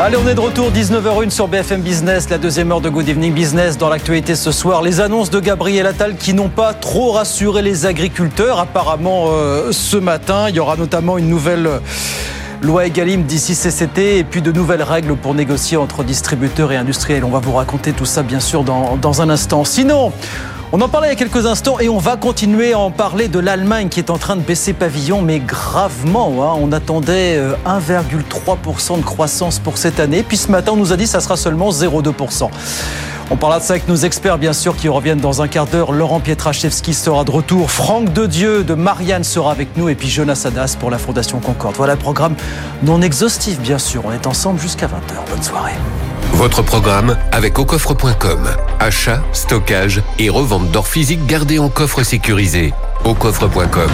[0.00, 3.32] Allez, on est de retour 19h01 sur BFM Business, la deuxième heure de Good Evening
[3.32, 3.78] Business.
[3.78, 7.86] Dans l'actualité ce soir, les annonces de Gabriel Attal qui n'ont pas trop rassuré les
[7.86, 8.58] agriculteurs.
[8.58, 11.80] Apparemment, euh, ce matin, il y aura notamment une nouvelle
[12.60, 17.24] loi Egalim d'ici CCT et puis de nouvelles règles pour négocier entre distributeurs et industriels.
[17.24, 19.64] On va vous raconter tout ça, bien sûr, dans, dans un instant.
[19.64, 20.12] Sinon,
[20.72, 23.28] on en parlait il y a quelques instants et on va continuer à en parler
[23.28, 26.32] de l'Allemagne qui est en train de baisser pavillon, mais gravement.
[26.42, 26.58] Hein.
[26.60, 30.22] On attendait 1,3% de croissance pour cette année.
[30.22, 32.50] Puis ce matin, on nous a dit que ça sera seulement 0,2%.
[33.30, 35.92] On parlera de ça avec nos experts, bien sûr, qui reviennent dans un quart d'heure.
[35.92, 37.70] Laurent Pietraszewski sera de retour.
[37.70, 39.88] Franck de Dieu de Marianne sera avec nous.
[39.88, 41.74] Et puis Jonas Adas pour la Fondation Concorde.
[41.76, 42.34] Voilà le programme
[42.82, 44.02] non exhaustif, bien sûr.
[44.04, 45.30] On est ensemble jusqu'à 20h.
[45.30, 45.74] Bonne soirée.
[46.32, 48.48] Votre programme avec aucoffre.com.
[48.80, 52.72] Achat, stockage et revente d'or physique gardé en coffre sécurisé.
[53.04, 53.90] Aucoffre.com.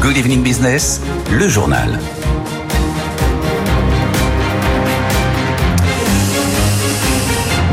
[0.00, 1.00] Good Evening Business,
[1.30, 1.98] le journal.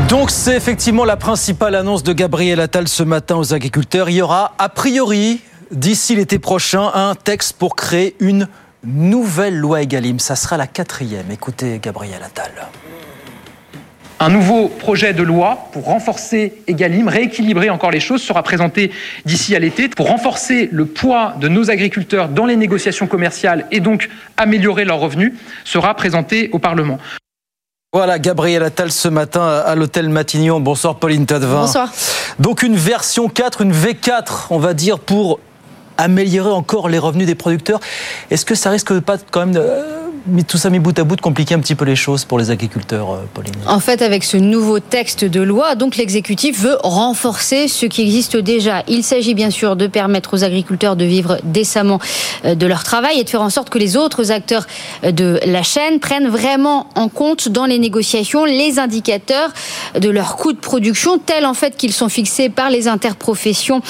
[0.08, 4.10] Donc c'est effectivement la principale annonce de Gabriel Attal ce matin aux agriculteurs.
[4.10, 5.40] Il y aura a priori
[5.70, 8.48] d'ici l'été prochain un texte pour créer une
[8.84, 10.18] nouvelle loi Egalim.
[10.18, 11.30] Ça sera la quatrième.
[11.30, 12.52] Écoutez Gabriel Attal.
[14.22, 18.92] Un nouveau projet de loi pour renforcer Egalim, rééquilibrer encore les choses, sera présenté
[19.24, 23.80] d'ici à l'été pour renforcer le poids de nos agriculteurs dans les négociations commerciales et
[23.80, 25.32] donc améliorer leurs revenus,
[25.64, 26.98] sera présenté au Parlement.
[27.94, 30.60] Voilà, Gabriel Attal ce matin à l'hôtel Matignon.
[30.60, 31.62] Bonsoir Pauline Tadevin.
[31.62, 31.90] Bonsoir.
[32.38, 35.40] Donc une version 4, une V4, on va dire, pour
[36.00, 37.80] améliorer encore les revenus des producteurs.
[38.30, 41.16] Est-ce que ça risque pas quand même de mais tout ça mis bout à bout
[41.16, 43.54] de compliquer un petit peu les choses pour les agriculteurs, euh, Pauline.
[43.66, 48.36] En fait, avec ce nouveau texte de loi, donc l'exécutif veut renforcer ce qui existe
[48.36, 48.82] déjà.
[48.88, 52.00] Il s'agit bien sûr de permettre aux agriculteurs de vivre décemment
[52.44, 54.66] euh, de leur travail et de faire en sorte que les autres acteurs
[55.04, 59.52] euh, de la chaîne prennent vraiment en compte dans les négociations les indicateurs
[59.98, 63.80] de leurs coûts de production, tels en fait qu'ils sont fixés par les interprofessions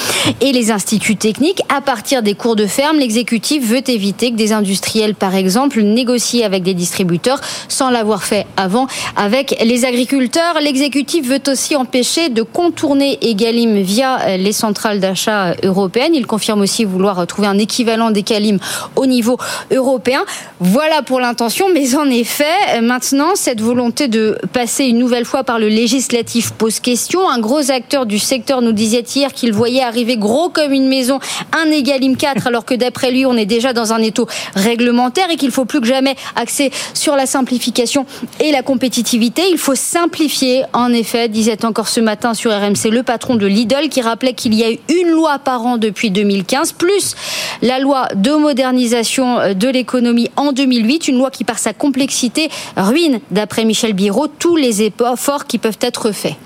[0.41, 1.62] et les instituts techniques.
[1.75, 6.19] À partir des cours de ferme, l'exécutif veut éviter que des industriels, par exemple, négocient
[6.44, 8.86] avec des distributeurs sans l'avoir fait avant
[9.16, 10.60] avec les agriculteurs.
[10.60, 16.14] L'exécutif veut aussi empêcher de contourner Egalim via les centrales d'achat européennes.
[16.14, 18.58] Il confirme aussi vouloir trouver un équivalent d'Egalim
[18.97, 19.38] au niveau
[19.70, 20.25] européen.
[20.60, 25.58] Voilà pour l'intention, mais en effet, maintenant, cette volonté de passer une nouvelle fois par
[25.58, 27.28] le législatif pose question.
[27.28, 31.19] Un gros acteur du secteur nous disait hier qu'il voyait arriver gros comme une maison
[31.52, 35.37] un Egalim 4, alors que d'après lui, on est déjà dans un étau réglementaire et
[35.37, 38.06] qu'il faut plus que jamais axé sur la simplification
[38.41, 39.43] et la compétitivité.
[39.50, 43.88] Il faut simplifier, en effet, disait encore ce matin sur RMC le patron de Lidl
[43.88, 47.15] qui rappelait qu'il y a eu une loi par an depuis 2015, plus
[47.62, 53.20] la loi de modernisation de l'économie en 2008, une loi qui par sa complexité ruine,
[53.31, 56.37] d'après Michel Biraud, tous les efforts qui peuvent être faits.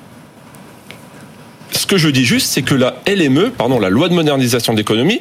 [1.77, 4.79] Ce que je dis juste, c'est que la LME, pardon, la loi de modernisation de
[4.79, 5.21] l'économie,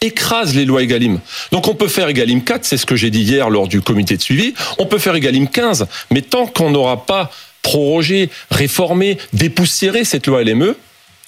[0.00, 1.18] écrase les lois Egalim.
[1.50, 4.16] Donc on peut faire Egalim 4, c'est ce que j'ai dit hier lors du comité
[4.16, 7.30] de suivi, on peut faire Egalim 15, mais tant qu'on n'aura pas
[7.62, 10.76] prorogé, réformé, dépoussiéré cette loi LME,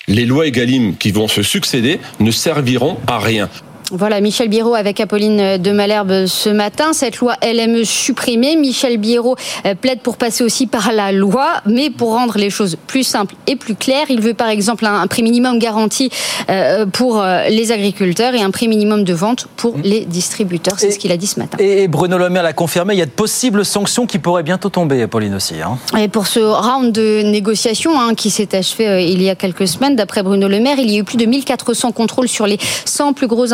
[0.09, 3.49] les lois Egalim qui vont se succéder ne serviront à rien.
[3.93, 6.93] Voilà, Michel Biraud avec Apolline de Malherbe ce matin.
[6.93, 8.57] Cette loi LME supprimée.
[8.57, 12.77] Michel Biraud euh, plaide pour passer aussi par la loi, mais pour rendre les choses
[12.89, 14.07] plus simples et plus claires.
[14.09, 16.11] Il veut par exemple un prix minimum garanti
[16.51, 20.81] euh, pour euh, les agriculteurs et un prix minimum de vente pour les distributeurs.
[20.81, 21.57] C'est ce qu'il a dit ce matin.
[21.61, 24.69] Et Bruno Le Maire l'a confirmé, il y a de possibles sanctions qui pourraient bientôt
[24.69, 25.55] tomber, Apolline aussi.
[25.63, 25.79] Hein.
[25.97, 29.95] Et pour ce round de négociations hein, qui s'est achevé il y a quelques semaines,
[29.95, 33.13] d'après Bruno Le Maire, il y a eu plus de 1400 contrôles sur les 100
[33.13, 33.53] plus gros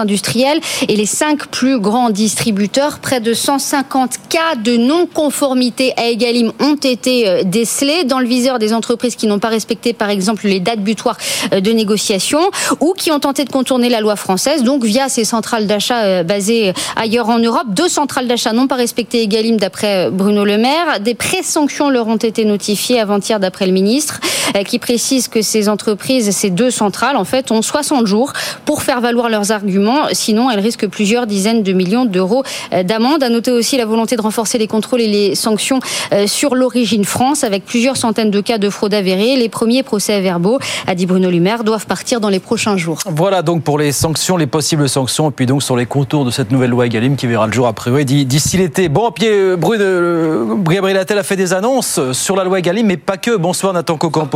[0.88, 2.98] et les cinq plus grands distributeurs.
[3.00, 8.58] Près de 150 cas de non-conformité à Egalim ont été euh, décelés dans le viseur
[8.58, 11.18] des entreprises qui n'ont pas respecté, par exemple, les dates butoirs
[11.52, 12.40] euh, de négociation
[12.80, 16.22] ou qui ont tenté de contourner la loi française, donc via ces centrales d'achat euh,
[16.22, 17.66] basées ailleurs en Europe.
[17.68, 21.00] Deux centrales d'achat n'ont pas respecté Egalim d'après Bruno Le Maire.
[21.00, 24.20] Des pré-sanctions leur ont été notifiées avant-hier d'après le ministre,
[24.66, 28.32] qui précise que ces entreprises, ces deux centrales, en fait, ont 60 jours
[28.64, 29.72] pour faire valoir leurs arguments
[30.12, 32.42] Sinon, elle risque plusieurs dizaines de millions d'euros
[32.84, 33.22] d'amende.
[33.22, 35.80] À noter aussi la volonté de renforcer les contrôles et les sanctions
[36.26, 39.36] sur l'origine France, avec plusieurs centaines de cas de fraude avérée.
[39.36, 42.98] Les premiers procès-verbaux, a dit Bruno Lumaire, doivent partir dans les prochains jours.
[43.06, 46.30] Voilà donc pour les sanctions, les possibles sanctions, et puis donc sur les contours de
[46.30, 48.88] cette nouvelle loi Egalim qui verra le jour après d'ici l'été.
[48.88, 53.16] Bon, pied, Bruno, Gabriel Attal a fait des annonces sur la loi Egalim, mais pas
[53.16, 53.36] que.
[53.36, 54.31] Bonsoir Nathan Cocampo.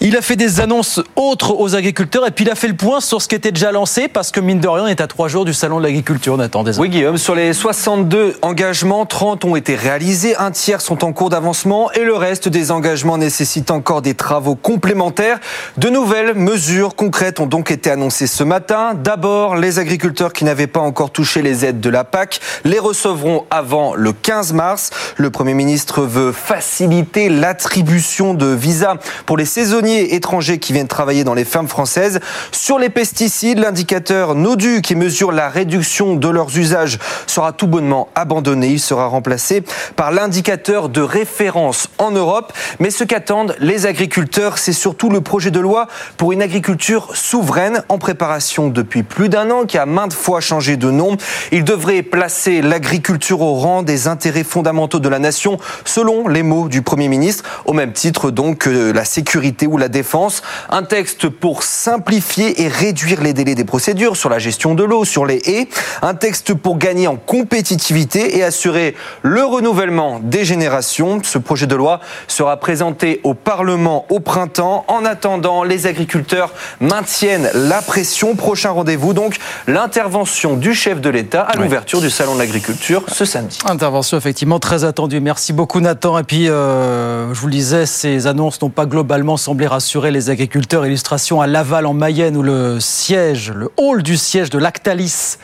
[0.00, 3.00] Il a fait des annonces autres aux agriculteurs et puis il a fait le point
[3.00, 5.28] sur ce qui était déjà lancé parce que mine de rien, on est à trois
[5.28, 6.36] jours du salon de l'agriculture.
[6.36, 11.12] Nathan, Oui, Guillaume, sur les 62 engagements, 30 ont été réalisés, un tiers sont en
[11.12, 15.38] cours d'avancement et le reste des engagements nécessitent encore des travaux complémentaires.
[15.78, 18.94] De nouvelles mesures concrètes ont donc été annoncées ce matin.
[18.94, 23.44] D'abord, les agriculteurs qui n'avaient pas encore touché les aides de la PAC les recevront
[23.50, 24.90] avant le 15 mars.
[25.16, 28.93] Le Premier ministre veut faciliter l'attribution de visas
[29.26, 32.20] pour les saisonniers étrangers qui viennent travailler dans les fermes françaises.
[32.52, 38.08] Sur les pesticides, l'indicateur NODU qui mesure la réduction de leurs usages sera tout bonnement
[38.14, 38.68] abandonné.
[38.68, 39.62] Il sera remplacé
[39.96, 42.52] par l'indicateur de référence en Europe.
[42.80, 45.86] Mais ce qu'attendent les agriculteurs, c'est surtout le projet de loi
[46.16, 50.76] pour une agriculture souveraine en préparation depuis plus d'un an, qui a maintes fois changé
[50.76, 51.16] de nom.
[51.52, 56.68] Il devrait placer l'agriculture au rang des intérêts fondamentaux de la nation, selon les mots
[56.68, 60.42] du Premier ministre, au même titre donc que la sécurité ou la défense.
[60.70, 65.04] Un texte pour simplifier et réduire les délais des procédures sur la gestion de l'eau,
[65.04, 65.68] sur les haies.
[66.02, 71.20] Un texte pour gagner en compétitivité et assurer le renouvellement des générations.
[71.22, 74.84] Ce projet de loi sera présenté au Parlement au printemps.
[74.88, 78.34] En attendant, les agriculteurs maintiennent la pression.
[78.34, 79.36] Prochain rendez-vous, donc,
[79.66, 83.58] l'intervention du chef de l'État à l'ouverture du Salon de l'agriculture ce samedi.
[83.66, 85.20] Intervention effectivement très attendue.
[85.20, 86.18] Merci beaucoup Nathan.
[86.18, 90.30] Et puis, euh, je vous le disais, ces annonces n'ont pas globalement semblé rassurer les
[90.30, 90.84] agriculteurs.
[90.84, 95.38] Illustration à Laval en Mayenne où le siège, le hall du siège de Lactalis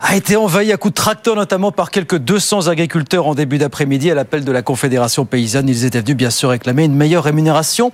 [0.00, 4.10] a été envahi à coups de tracteur, notamment par quelques 200 agriculteurs en début d'après-midi
[4.10, 5.68] à l'appel de la Confédération paysanne.
[5.68, 7.90] Ils étaient venus bien sûr réclamer une meilleure rémunération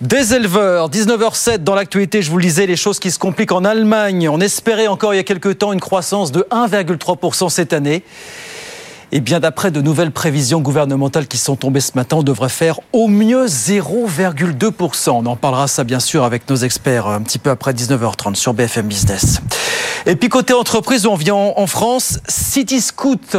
[0.00, 0.90] des éleveurs.
[0.90, 4.28] 19h07 dans l'actualité, je vous le disais, les choses qui se compliquent en Allemagne.
[4.28, 8.02] On espérait encore il y a quelques temps une croissance de 1,3% cette année.
[9.12, 12.78] Et bien, d'après de nouvelles prévisions gouvernementales qui sont tombées ce matin, on devrait faire
[12.92, 15.10] au mieux 0,2%.
[15.10, 18.54] On en parlera ça bien sûr avec nos experts un petit peu après 19h30 sur
[18.54, 19.40] BFM Business.
[20.06, 23.36] Et puis côté entreprise, on vient en France, Cityscoot,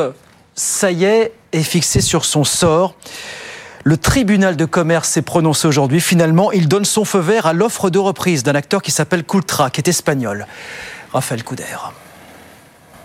[0.56, 2.95] ça y est, est fixé sur son sort.
[3.83, 6.01] Le tribunal de commerce s'est prononcé aujourd'hui.
[6.01, 9.69] Finalement, il donne son feu vert à l'offre de reprise d'un acteur qui s'appelle Coultra,
[9.69, 10.45] qui est espagnol.
[11.13, 11.63] Raphaël Couder.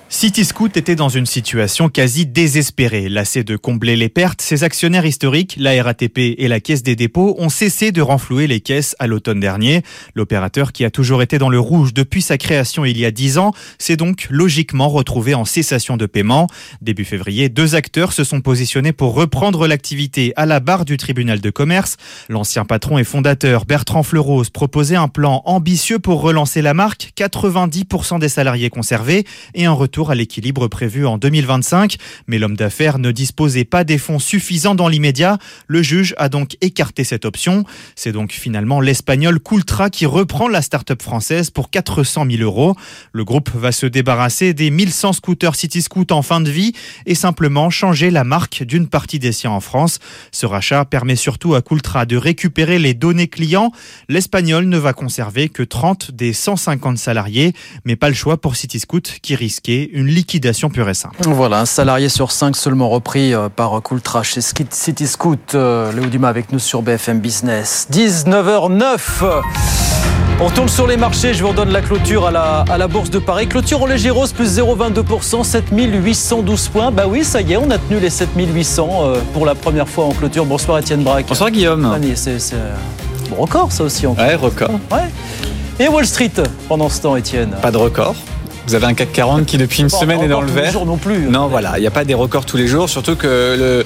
[0.09, 3.09] Cityscoot était dans une situation quasi désespérée.
[3.09, 7.35] Lassé de combler les pertes, ses actionnaires historiques, la RATP et la Caisse des dépôts,
[7.39, 9.83] ont cessé de renflouer les caisses à l'automne dernier.
[10.15, 13.37] L'opérateur, qui a toujours été dans le rouge depuis sa création il y a dix
[13.37, 16.47] ans, s'est donc logiquement retrouvé en cessation de paiement.
[16.81, 21.41] Début février, deux acteurs se sont positionnés pour reprendre l'activité à la barre du tribunal
[21.41, 21.97] de commerce.
[22.29, 28.21] L'ancien patron et fondateur Bertrand Fleurose proposait un plan ambitieux pour relancer la marque, 90%
[28.21, 29.25] des salariés conservés
[29.55, 31.97] et un retour à l'équilibre prévu en 2025.
[32.27, 35.39] Mais l'homme d'affaires ne disposait pas des fonds suffisants dans l'immédiat.
[35.67, 37.65] Le juge a donc écarté cette option.
[37.95, 42.77] C'est donc finalement l'espagnol Coultra qui reprend la start-up française pour 400 000 euros.
[43.13, 46.73] Le groupe va se débarrasser des 1100 scooters City Scoot en fin de vie
[47.07, 49.99] et simplement changer la marque d'une partie des siens en France.
[50.33, 53.73] Ce rachat permet surtout à Coultra de récupérer les données clients.
[54.09, 57.55] L'espagnol ne va conserver que 30 des 150 salariés,
[57.85, 61.17] mais pas le choix pour City Scoot qui risquait une liquidation pure et simple.
[61.23, 65.55] Voilà, un salarié sur cinq seulement repris euh, par Coultra chez City Scoot.
[65.55, 67.89] Euh, Léo Dumas avec nous sur BFM Business.
[67.93, 69.01] 19h09.
[70.39, 73.09] On tourne sur les marchés, je vous redonne la clôture à la, à la Bourse
[73.09, 73.49] de Paris.
[73.49, 76.91] Clôture en léger rose, plus 0,22%, 7812 points.
[76.91, 80.05] Bah oui, ça y est, on a tenu les 7800 euh, pour la première fois
[80.05, 80.45] en clôture.
[80.45, 81.27] Bonsoir Étienne Braque.
[81.27, 81.99] Bonsoir Guillaume.
[82.15, 84.07] C'est un record ça aussi.
[84.07, 84.73] En ouais, record.
[84.93, 85.09] Ouais.
[85.81, 86.33] Et Wall Street
[86.69, 88.15] pendant ce temps, Étienne Pas de record.
[88.67, 90.85] Vous avez un CAC 40 qui depuis une semaine est dans le vert.
[90.85, 91.29] non plus.
[91.31, 93.85] Non, voilà, il n'y a pas des records tous les jours, surtout que le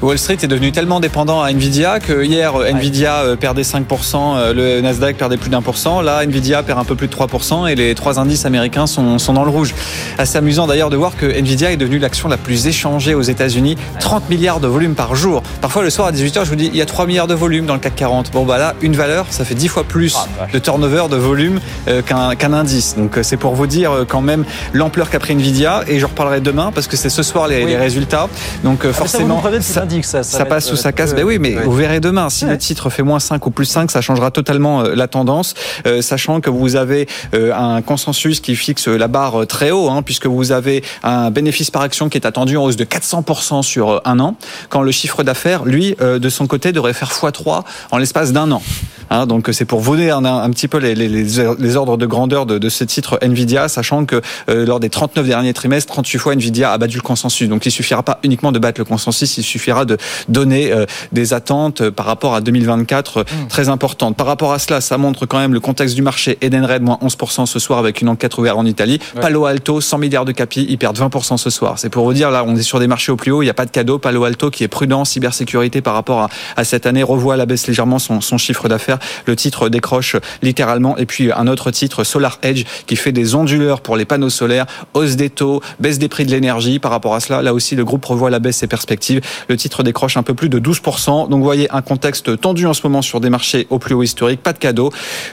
[0.00, 3.84] Wall Street est devenu tellement dépendant à Nvidia que hier Nvidia euh, perdait 5%,
[4.16, 6.00] euh, le Nasdaq perdait plus d'un pour cent.
[6.00, 9.34] Là, Nvidia perd un peu plus de 3% et les trois indices américains sont, sont
[9.34, 9.74] dans le rouge.
[10.16, 13.76] Assez amusant d'ailleurs de voir que Nvidia est devenue l'action la plus échangée aux États-Unis,
[14.00, 15.42] 30 milliards de volume par jour.
[15.60, 17.66] Parfois le soir à 18h, je vous dis il y a 3 milliards de volume
[17.66, 18.32] dans le CAC 40.
[18.32, 21.60] Bon bah là, une valeur, ça fait 10 fois plus ah, de turnover de volume
[21.88, 22.96] euh, qu'un indice.
[22.96, 26.70] Donc c'est pour vous dire quand même l'ampleur qu'a pris Nvidia et je reparlerai demain
[26.72, 28.28] parce que c'est ce soir les, les résultats.
[28.62, 30.76] Donc euh, Ah, ça, forcément, vous nous prévenez, c'est lundi que ça- ça passe ou
[30.76, 31.10] ça casse.
[31.10, 31.64] peu- Ben oui, mais Ouais.
[31.64, 32.30] vous verrez demain.
[32.30, 35.54] Si le titre fait moins 5 ou plus 5, ça changera totalement euh, la tendance,
[35.88, 40.02] euh, sachant que vous avez euh, un consensus qui fixe la barre très haut, hein,
[40.02, 44.00] puisque vous avez un bénéfice par action qui est attendu en hausse de 400% sur
[44.04, 44.36] un an,
[44.68, 48.52] quand le chiffre d'affaires, lui, euh, de son côté, devrait faire x3 en l'espace d'un
[48.52, 48.62] an.
[49.10, 51.24] Hein, donc c'est pour vous donner un, un petit peu les, les, les-
[51.58, 55.26] les ordres de grandeur de, de ce titre Nvidia, sachant que euh, lors des 39
[55.26, 57.48] derniers trimestres, 38 fois Nvidia a battu le consensus.
[57.48, 59.96] Donc il suffira pas uniquement de battre le consensus, il suffira de
[60.28, 64.16] donner euh, des attentes euh, par rapport à 2024 euh, très importantes.
[64.16, 66.38] Par rapport à cela, ça montre quand même le contexte du marché.
[66.40, 68.98] Edenred moins 11% ce soir avec une enquête ouverte en Italie.
[69.20, 71.78] Palo Alto 100 milliards de capi, ils perdent 20% ce soir.
[71.78, 73.50] C'est pour vous dire là, on est sur des marchés au plus haut, il n'y
[73.50, 73.98] a pas de cadeau.
[73.98, 77.46] Palo Alto qui est prudent, cybersécurité par rapport à, à cette année revoit à la
[77.46, 78.98] baisse légèrement son, son chiffre d'affaires.
[79.26, 80.96] Le titre décroche littéralement.
[80.96, 84.66] Et puis un autre titre, Solar Edge, qui fait des onduleurs pour les panneaux solaires,
[84.94, 86.78] hausse des taux, baisse des prix de l'énergie.
[86.78, 89.20] Par rapport à cela, là aussi, le groupe revoit la baisse ses perspectives.
[89.48, 91.28] Le titre décroche un peu plus de 12%.
[91.28, 94.02] Donc vous voyez un contexte tendu en ce moment sur des marchés au plus haut
[94.02, 94.42] historique.
[94.42, 94.90] Pas de cadeau.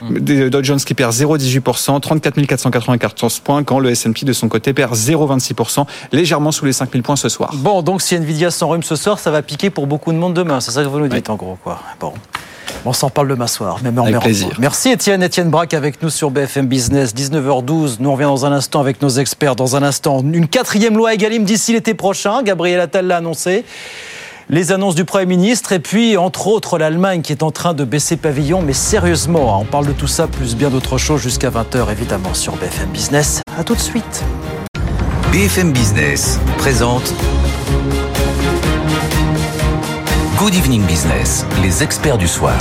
[0.10, 4.74] Des Dow Jones qui perd 0,18%, 34 494 points, quand le S&P de son côté
[4.74, 7.52] perd 0,26%, légèrement sous les 5000 points ce soir.
[7.56, 10.60] Bon, donc si Nvidia s'enrhume ce soir, ça va piquer pour beaucoup de monde demain.
[10.60, 11.80] C'est ça que vous nous dites en gros, quoi.
[12.00, 12.14] Bon.
[12.86, 14.58] On s'en parle demain soir, même en Avec plaisir.
[14.60, 17.98] Merci Étienne, Étienne Braque avec nous sur BFM Business, 19h12.
[18.00, 19.56] Nous on revient dans un instant avec nos experts.
[19.56, 22.42] Dans un instant, une quatrième loi Egalim d'ici l'été prochain.
[22.42, 23.66] Gabriel Attal l'a annoncé.
[24.50, 27.86] Les annonces du Premier ministre et puis, entre autres, l'Allemagne qui est en train de
[27.86, 31.50] baisser pavillon, mais sérieusement, hein, on parle de tout ça plus bien d'autres choses jusqu'à
[31.50, 33.42] 20h évidemment sur BFM Business.
[33.58, 34.24] À tout de suite.
[35.32, 37.14] BFM Business présente
[40.42, 42.58] Good Evening Business, les experts du soir.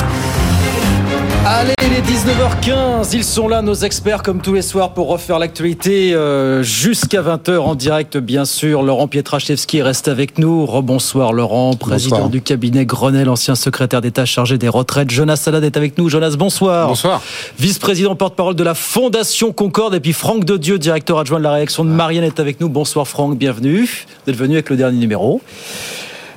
[1.46, 5.38] Allez, il est 19h15, ils sont là, nos experts, comme tous les soirs, pour refaire
[5.38, 8.82] l'actualité euh, jusqu'à 20h en direct, bien sûr.
[8.82, 10.66] Laurent Pietraszewski reste avec nous.
[10.66, 12.28] Rebonsoir, Laurent, président Bonsoir.
[12.28, 15.10] du cabinet Grenelle, ancien secrétaire d'État chargé des retraites.
[15.10, 16.10] Jonas Salad est avec nous.
[16.10, 16.88] Jonas, bonsoir.
[16.88, 17.22] Bonsoir.
[17.58, 19.94] Vice-président porte-parole de la Fondation Concorde.
[19.94, 22.68] Et puis Franck de Dieu, directeur adjoint de la réaction de Marianne, est avec nous.
[22.68, 24.04] Bonsoir, Franck, bienvenue.
[24.26, 25.40] Vous êtes venu avec le dernier numéro.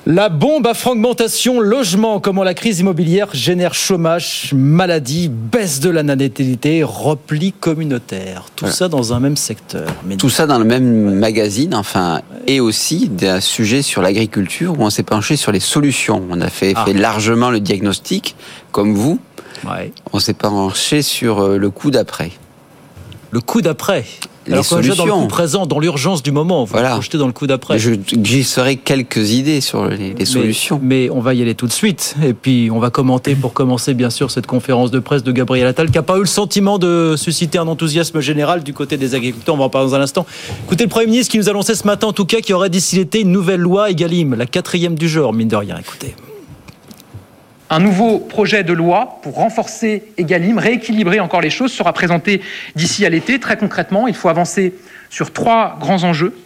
[0.05, 6.03] La bombe à fragmentation logement, comment la crise immobilière génère chômage, maladie, baisse de la
[6.03, 8.47] natalité, repli communautaire.
[8.53, 9.87] Tout ça dans un même secteur.
[10.05, 14.83] Mais Tout ça dans le même magazine, enfin, et aussi d'un sujet sur l'agriculture où
[14.83, 16.21] on s'est penché sur les solutions.
[16.29, 16.83] On a fait, Ah.
[16.83, 18.35] fait largement le diagnostic,
[18.73, 19.19] comme vous.
[20.11, 22.31] On s'est penché sur euh, le coup d'après.
[23.31, 24.03] Le coup d'après
[24.51, 25.27] Alors qu'on est déjà dans le coup solutions.
[25.27, 26.89] présent, dans l'urgence du moment, vous Voilà.
[26.89, 27.79] vous projetez dans le coup d'après.
[27.79, 30.79] Je glisserai quelques idées sur les, les Mais- solutions.
[30.83, 32.15] Mais, on va y aller tout de suite.
[32.25, 35.67] Et puis, on va commenter pour commencer, bien sûr, cette conférence de presse de Gabriel
[35.67, 39.15] Attal, qui n'a pas eu le sentiment de susciter un enthousiasme général du côté des
[39.15, 39.55] agriculteurs.
[39.55, 40.25] On va en parler dans un instant.
[40.65, 42.69] Écoutez, le Premier ministre qui nous annonçait ce matin, en tout cas, qu'il y aurait
[42.69, 45.77] d'ici l'été une nouvelle loi Egalim, la quatrième du genre, mine de rien.
[45.79, 46.15] Écoutez.
[47.69, 52.41] Un nouveau projet de loi pour renforcer Egalim, rééquilibrer encore les choses, sera présenté
[52.75, 53.39] d'ici à l'été.
[53.39, 54.75] Très concrètement, il faut avancer
[55.09, 56.37] sur trois grands enjeux.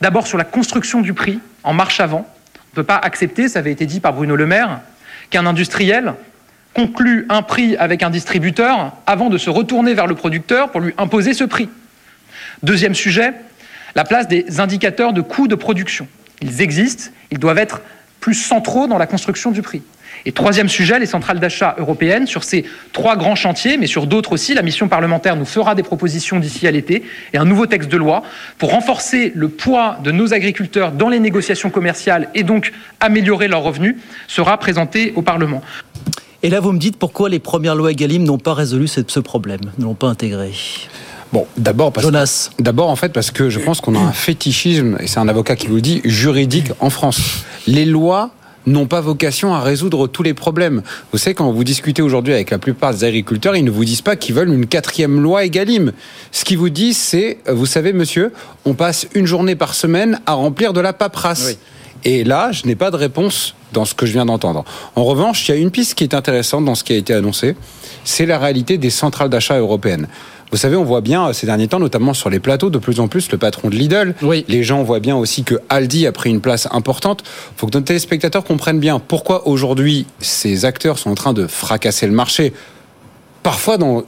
[0.00, 2.26] D'abord sur la construction du prix, en marche avant.
[2.56, 4.80] On ne peut pas accepter, ça avait été dit par Bruno Le Maire,
[5.30, 6.14] qu'un industriel
[6.74, 10.94] conclue un prix avec un distributeur avant de se retourner vers le producteur pour lui
[10.98, 11.68] imposer ce prix.
[12.62, 13.32] Deuxième sujet,
[13.96, 16.06] la place des indicateurs de coûts de production.
[16.40, 17.82] Ils existent, ils doivent être
[18.20, 19.82] plus centraux dans la construction du prix.
[20.26, 22.26] Et troisième sujet, les centrales d'achat européennes.
[22.26, 25.82] Sur ces trois grands chantiers, mais sur d'autres aussi, la mission parlementaire nous fera des
[25.82, 28.22] propositions d'ici à l'été et un nouveau texte de loi
[28.58, 33.62] pour renforcer le poids de nos agriculteurs dans les négociations commerciales et donc améliorer leurs
[33.62, 33.96] revenus
[34.28, 35.62] sera présenté au Parlement.
[36.42, 39.20] Et là, vous me dites pourquoi les premières lois Egalim n'ont pas résolu ce ce
[39.20, 40.52] problème, ne l'ont pas intégré.
[41.32, 45.06] Bon, d'abord parce d'abord en fait parce que je pense qu'on a un fétichisme et
[45.06, 47.44] c'est un avocat qui vous le dit juridique en France.
[47.68, 48.30] Les lois
[48.66, 50.82] n'ont pas vocation à résoudre tous les problèmes.
[51.12, 54.02] Vous savez, quand vous discutez aujourd'hui avec la plupart des agriculteurs, ils ne vous disent
[54.02, 55.92] pas qu'ils veulent une quatrième loi Egalim.
[56.32, 58.32] Ce qu'ils vous disent, c'est, vous savez, monsieur,
[58.64, 61.56] on passe une journée par semaine à remplir de la paperasse.
[62.04, 64.64] Et là, je n'ai pas de réponse dans ce que je viens d'entendre.
[64.96, 67.14] En revanche, il y a une piste qui est intéressante dans ce qui a été
[67.14, 67.56] annoncé,
[68.04, 70.08] c'est la réalité des centrales d'achat européennes.
[70.50, 72.98] Vous savez, on voit bien euh, ces derniers temps, notamment sur les plateaux, de plus
[72.98, 74.14] en plus le patron de Lidl.
[74.48, 77.22] Les gens voient bien aussi que Aldi a pris une place importante.
[77.24, 81.46] Il faut que nos téléspectateurs comprennent bien pourquoi aujourd'hui ces acteurs sont en train de
[81.46, 82.52] fracasser le marché.
[83.42, 84.02] Parfois dans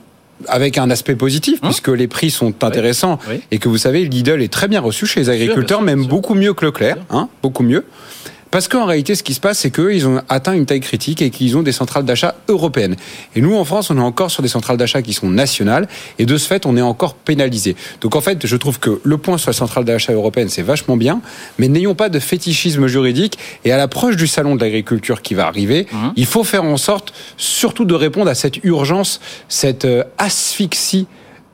[0.48, 3.18] avec un aspect positif, puisque les prix sont intéressants
[3.50, 6.54] et que vous savez, Lidl est très bien reçu chez les agriculteurs, même beaucoup mieux
[6.54, 7.84] que Leclerc, hein, beaucoup mieux.
[8.52, 11.22] Parce qu'en réalité, ce qui se passe, c'est qu'eux, ils ont atteint une taille critique
[11.22, 12.96] et qu'ils ont des centrales d'achat européennes.
[13.34, 15.88] Et nous, en France, on est encore sur des centrales d'achat qui sont nationales.
[16.18, 17.76] Et de ce fait, on est encore pénalisé.
[18.02, 20.98] Donc en fait, je trouve que le point sur la centrale d'achat européenne, c'est vachement
[20.98, 21.22] bien.
[21.58, 23.38] Mais n'ayons pas de fétichisme juridique.
[23.64, 26.08] Et à l'approche du salon de l'agriculture qui va arriver, mmh.
[26.16, 31.06] il faut faire en sorte surtout de répondre à cette urgence, cette euh, asphyxie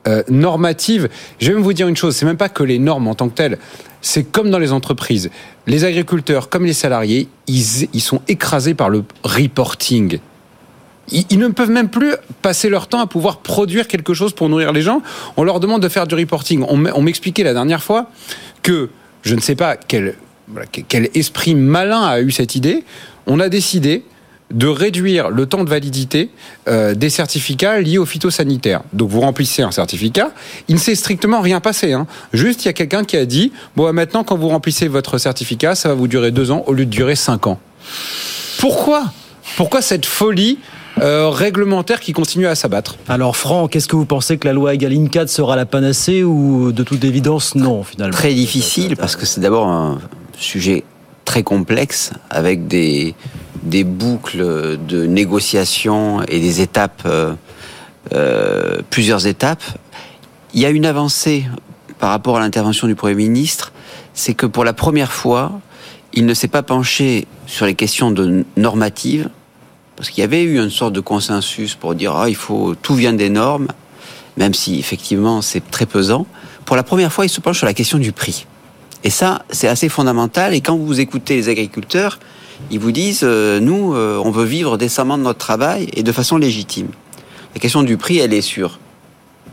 [0.07, 1.07] euh, normative.
[1.39, 3.29] Je vais même vous dire une chose, c'est même pas que les normes en tant
[3.29, 3.57] que telles
[4.01, 5.29] c'est comme dans les entreprises.
[5.67, 10.19] Les agriculteurs, comme les salariés, ils, sont écrasés par le reporting.
[11.11, 14.71] Ils, ne peuvent même plus passer leur temps à pouvoir produire quelque chose pour nourrir
[14.71, 15.01] les gens.
[15.37, 16.63] On leur demande de faire du reporting.
[16.67, 18.09] On, m'expliquait la dernière fois
[18.61, 18.89] que
[19.23, 20.15] je ne sais pas quel,
[20.87, 22.83] quel esprit malin a eu cette idée.
[23.25, 24.03] On a décidé
[24.51, 26.29] de réduire le temps de validité
[26.67, 28.81] euh, des certificats liés aux phytosanitaires.
[28.93, 30.31] Donc vous remplissez un certificat,
[30.67, 31.93] il ne s'est strictement rien passé.
[31.93, 32.07] Hein.
[32.33, 35.17] Juste, il y a quelqu'un qui a dit, bon, bah, maintenant, quand vous remplissez votre
[35.17, 37.59] certificat, ça va vous durer deux ans au lieu de durer cinq ans.
[38.59, 39.05] Pourquoi?
[39.55, 40.59] Pourquoi cette folie
[41.01, 42.97] euh, réglementaire qui continue à s'abattre?
[43.07, 46.71] Alors Franck, est-ce que vous pensez que la loi Egaline 4 sera la panacée ou
[46.71, 48.15] de toute évidence non finalement?
[48.15, 49.99] Très difficile parce que c'est d'abord un
[50.37, 50.83] sujet
[51.29, 53.13] très complexe avec des,
[53.61, 57.35] des boucles de négociations et des étapes, euh,
[58.13, 59.61] euh, plusieurs étapes.
[60.55, 61.45] Il y a une avancée
[61.99, 63.73] par rapport à l'intervention du Premier ministre,
[64.15, 65.61] c'est que pour la première fois,
[66.13, 69.29] il ne s'est pas penché sur les questions de normatives,
[69.97, 72.95] parce qu'il y avait eu une sorte de consensus pour dire ah, il faut tout
[72.95, 73.67] vient des normes,
[74.35, 76.25] même si effectivement c'est très pesant.
[76.65, 78.47] Pour la première fois, il se penche sur la question du prix.
[79.03, 80.53] Et ça, c'est assez fondamental.
[80.53, 82.19] Et quand vous écoutez les agriculteurs,
[82.71, 86.11] ils vous disent, euh, nous, euh, on veut vivre décemment de notre travail et de
[86.11, 86.89] façon légitime.
[87.55, 88.79] La question du prix, elle est sur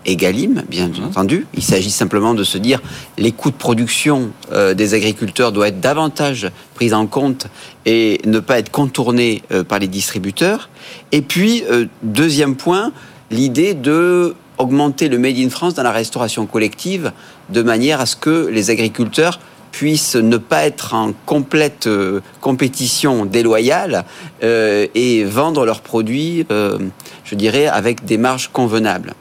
[0.05, 1.05] Egalim, bien mmh.
[1.05, 1.47] entendu.
[1.55, 2.81] Il s'agit simplement de se dire
[3.19, 7.47] les coûts de production euh, des agriculteurs doivent être davantage pris en compte
[7.87, 10.69] et ne pas être contournés par les distributeurs.
[11.12, 11.65] Et puis,
[12.03, 12.93] deuxième point,
[13.31, 17.12] l'idée de augmenter le Made in France dans la restauration collective
[17.50, 19.38] de manière à ce que les agriculteurs
[19.73, 24.05] puissent ne pas être en complète euh, compétition déloyale
[24.43, 26.79] euh, et vendre leurs produits, euh,
[27.25, 29.12] je dirais, avec des marges convenables.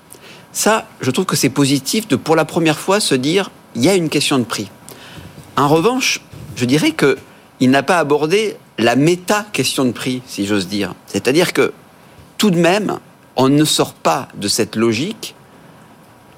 [0.53, 3.89] Ça, je trouve que c'est positif de, pour la première fois, se dire il y
[3.89, 4.69] a une question de prix.
[5.57, 6.21] En revanche,
[6.55, 7.17] je dirais que
[7.59, 10.93] il n'a pas abordé la méta question de prix, si j'ose dire.
[11.07, 11.73] C'est-à-dire que
[12.37, 12.99] tout de même,
[13.35, 15.35] on ne sort pas de cette logique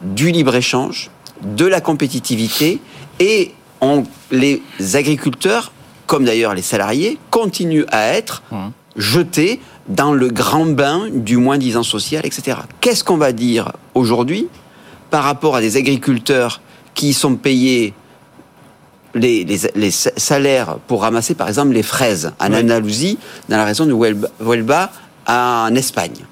[0.02, 1.10] du libre-échange,
[1.44, 2.80] de la compétitivité
[3.20, 3.54] et
[4.32, 4.62] les
[4.94, 5.72] agriculteurs,
[6.06, 8.44] comme d'ailleurs les salariés, continuent à être
[8.96, 12.58] jetés dans le grand bain du moins-disant social, etc.
[12.82, 14.48] Qu'est-ce qu'on va dire aujourd'hui
[15.10, 16.62] par rapport à des agriculteurs
[16.94, 17.94] qui sont payés
[19.14, 23.18] les, salaires pour ramasser, par exemple, les fraises en Andalousie,
[23.50, 24.92] dans la région de Huelva,
[25.28, 26.26] en Espagne?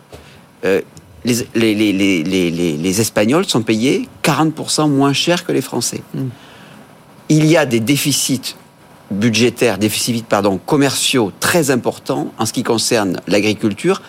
[0.65, 0.81] Euh,
[1.25, 6.01] les, les, Espagnols sont payés 40% moins cher que les Français.
[6.13, 6.27] Hmm
[7.29, 8.55] il y a des déficits
[9.11, 14.01] budgétaires, déficits pardon, commerciaux très importants en ce qui concerne l'agriculture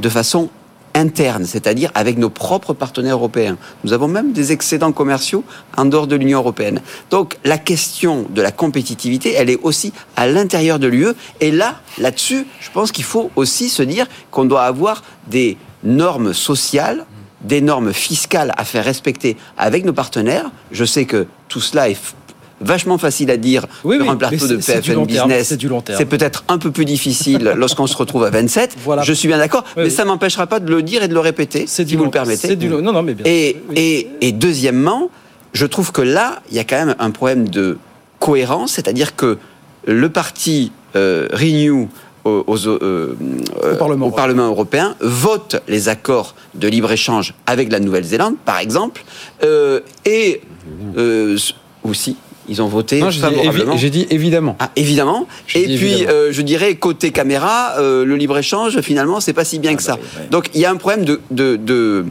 [0.00, 0.50] de façon
[0.96, 3.56] interne, c'est-à-dire avec nos propres partenaires européens.
[3.82, 5.42] Nous avons même des excédents commerciaux
[5.76, 6.80] en dehors de l'Union européenne.
[7.10, 11.14] Donc la question de la compétitivité, elle est aussi à l'intérieur de l'UE.
[11.40, 16.32] Et là, là-dessus, je pense qu'il faut aussi se dire qu'on doit avoir des normes
[16.32, 17.04] sociales,
[17.42, 20.50] des normes fiscales à faire respecter avec nos partenaires.
[20.72, 21.98] Je sais que tout cela est
[22.60, 25.54] vachement facile à dire sur un plateau de PFM Business.
[25.96, 28.76] C'est peut-être un peu plus difficile lorsqu'on se retrouve à 27.
[29.02, 31.66] Je suis bien d'accord, mais ça m'empêchera pas de le dire et de le répéter,
[31.66, 32.56] si vous le permettez.
[32.56, 32.68] Du...
[32.68, 35.10] Non, non, mais bien et, et, et deuxièmement,
[35.52, 37.78] je trouve que là, il y a quand même un problème de
[38.18, 39.38] cohérence, c'est-à-dire que
[39.86, 41.88] le parti euh, Renew
[42.24, 43.14] au, euh,
[43.78, 49.04] Parlement, au Parlement, européen vote les accords de libre-échange avec la Nouvelle-Zélande, par exemple,
[49.42, 50.40] euh, et
[51.82, 52.16] aussi
[52.48, 53.76] ils ont voté favorablement.
[53.76, 54.56] J'ai dit évidemment.
[54.58, 55.26] Ah, évidemment.
[55.54, 59.72] Et puis, euh, je dirais, côté caméra, euh, le libre-échange, finalement, c'est pas si bien
[59.72, 59.96] ah que ça.
[59.96, 62.04] Bah Donc, il y a un problème de, de, de,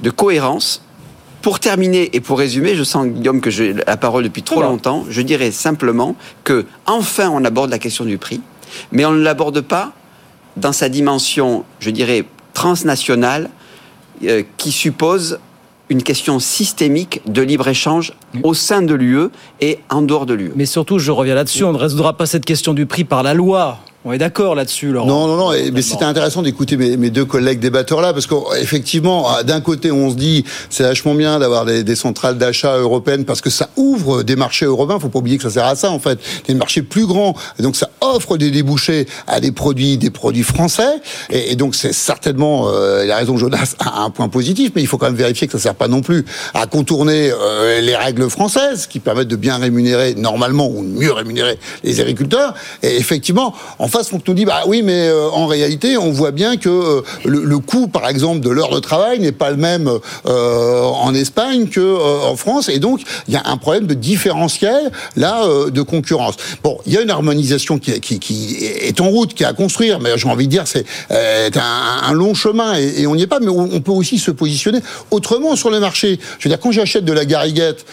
[0.00, 0.82] de, cohérence.
[1.42, 5.06] Pour terminer et pour résumer, je sens, Guillaume, que j'ai la parole depuis trop longtemps.
[5.08, 6.14] Je dirais simplement
[6.44, 8.42] que, enfin, on aborde la question du prix,
[8.92, 9.92] mais on ne l'aborde pas
[10.56, 13.50] dans sa dimension, je dirais, transnationale,
[14.24, 15.38] euh, qui suppose
[15.88, 19.28] une question systémique de libre-échange au sein de l'UE
[19.60, 20.52] et en dehors de l'UE.
[20.54, 23.34] Mais surtout, je reviens là-dessus, on ne résoudra pas cette question du prix par la
[23.34, 25.06] loi On est d'accord là-dessus, Laurent.
[25.06, 25.52] Non, non, non.
[25.74, 30.10] Mais c'était intéressant d'écouter mes, mes, deux collègues débatteurs là, parce qu'effectivement, d'un côté, on
[30.10, 34.22] se dit c'est vachement bien d'avoir des, des, centrales d'achat européennes parce que ça ouvre
[34.22, 34.98] des marchés européens.
[34.98, 37.34] Faut pas oublier que ça sert à ça en fait, des marchés plus grands.
[37.58, 41.00] Et donc ça offre des débouchés à des produits, des produits français.
[41.28, 44.86] Et, et donc c'est certainement, euh, il a raison Jonas, un point positif, mais il
[44.86, 48.30] faut quand même vérifier que ça sert pas non plus à contourner euh, les règles
[48.30, 52.54] françaises qui permettent de bien rémunérer normalement ou mieux rémunérer les agriculteurs.
[52.82, 56.30] Et effectivement, en face, on nous dit, bah oui, mais euh, en réalité, on voit
[56.30, 59.56] bien que euh, le, le, coût, par exemple, de l'heure de travail n'est pas le
[59.56, 59.90] même
[60.26, 63.94] euh, en Espagne que euh, en France, et donc il y a un problème de
[63.94, 66.34] différentiel là de concurrence.
[66.62, 69.52] Bon, il y a une harmonisation qui, qui, qui, est en route, qui est à
[69.52, 73.22] construire, mais j'ai envie de dire c'est un, un, long chemin et, et on n'y
[73.22, 76.18] est pas, mais on peut aussi se positionner autrement sur le marché.
[76.38, 77.84] Je veux dire, quand j'achète de la gariguette,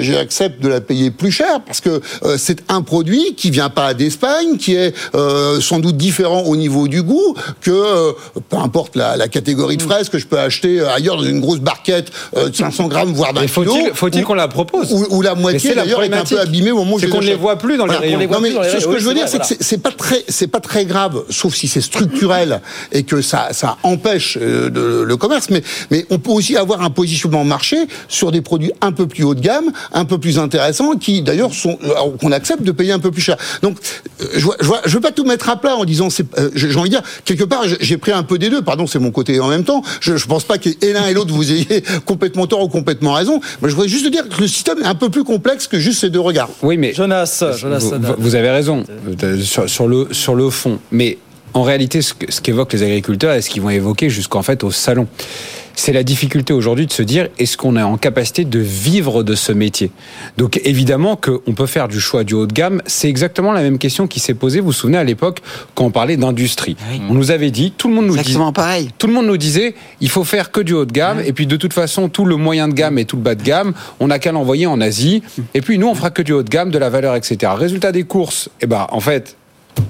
[0.00, 2.00] j'accepte de la payer plus cher parce que
[2.36, 4.94] c'est un produit qui vient pas d'Espagne, qui est
[5.36, 8.12] euh, sans doute différent au niveau du goût que euh,
[8.48, 9.88] peu importe la, la, catégorie de Mm.
[9.88, 13.32] fraises que je peux acheter ailleurs dans une grosse barquette euh, de 500 grammes voire
[13.32, 13.74] d'un kilo.
[13.94, 16.94] Faut-il qu'on la propose ou, ou la moitié d'ailleurs est un peu abîmée au moment
[16.94, 18.16] où je qu'on ne les voit plus dans les Voilà.
[18.16, 18.30] rayons.
[18.30, 19.56] Non, mais ce que Oui, je veux dire, c'est que voilà.
[19.60, 22.60] c'est- c'est pas très, c'est pas très grave, sauf si c'est structurel
[22.92, 25.48] et que ça, ça empêche euh, de- le commerce.
[25.50, 27.76] Mais, mais on peut aussi avoir un positionnement marché
[28.08, 31.52] sur des produits un peu plus haut de gamme, un peu plus intéressants, qui d'ailleurs
[31.54, 33.36] sont euh, qu'on accepte de payer un peu plus cher.
[33.62, 33.76] Donc,
[34.20, 36.26] euh, je, vois, je, vois- je veux pas tout mettre à plat en disant, c'est,
[36.38, 38.62] euh, j'ai envie de dire quelque part, j'ai- pris un peu des deux.
[38.62, 39.82] Pardon, c'est mon côté en même temps.
[40.00, 43.12] Je, je pense pas que et l'un et l'autre vous ayez complètement tort ou complètement
[43.14, 43.40] raison.
[43.62, 46.00] Mais je voudrais juste dire que le système est un peu plus complexe que juste
[46.00, 46.48] ces deux regards.
[46.62, 48.84] Oui, mais Jonas, Jonas vous, avez raison
[49.22, 51.18] euh, sur, sur le sur le fond, mais
[51.54, 54.62] en réalité, ce que- ce qu'évoquent les agriculteurs et ce qu'ils vont évoquer jusqu'en fait
[54.62, 55.06] au salon,
[55.76, 59.34] c'est la difficulté aujourd'hui de se dire est-ce qu'on est en capacité de vivre de
[59.36, 59.92] ce métier?
[60.36, 62.82] Donc évidemment qu'on peut faire du choix du haut de gamme.
[62.86, 64.58] C'est exactement la même question qui s'est posée.
[64.60, 65.40] Vous vous souvenez à l'époque
[65.74, 66.76] quand on parlait d'industrie,
[67.08, 68.90] on nous avait dit tout le monde nous disait Exactement pareil.
[68.98, 71.46] tout le monde nous disait il faut faire que du haut de gamme et puis
[71.46, 74.08] de toute façon tout le moyen de gamme et tout le bas de gamme on
[74.08, 75.22] n'a qu'à l'envoyer en Asie
[75.54, 77.92] et puis nous on fera que du haut de gamme de la valeur etc résultat
[77.92, 79.36] des courses eh ben en fait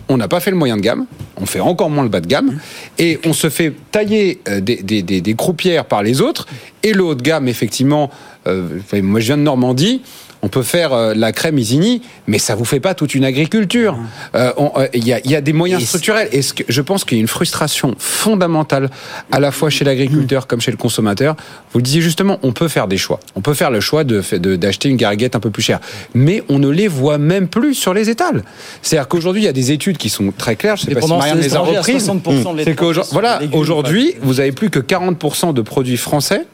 [0.09, 2.27] on n'a pas fait le moyen de gamme, on fait encore moins le bas de
[2.27, 2.59] gamme,
[2.99, 6.47] et on se fait tailler euh, des, des, des, croupières par les autres,
[6.83, 8.11] et le haut de gamme, effectivement,
[8.47, 8.69] euh,
[9.03, 10.03] moi je viens de Normandie,
[10.43, 13.97] on peut faire euh, la crème Isigny, mais ça vous fait pas toute une agriculture.
[14.35, 16.29] Euh, euh, Il y, a, y a des moyens structurels.
[16.33, 18.91] Et que, je pense qu'il y a une frustration fondamentale
[19.33, 21.37] à la fois chez l'agriculteur comme chez le consommateur.
[21.73, 23.21] Vous le disiez justement, on peut faire des choix.
[23.35, 25.81] On peut faire le choix de de- d'acheter une gariguette un peu plus chère,
[26.15, 28.43] mais on ne les voit même plus sur les étals.
[28.83, 30.77] C'est-à-dire qu'aujourd'hui, il y a des études qui sont très claires.
[30.77, 32.07] Je sais pas si Marianne les a reprises.
[32.09, 36.47] 60% de C'est qu'aujourd'hui, voilà, aujourd'hui, vous avez plus que 40% de produits français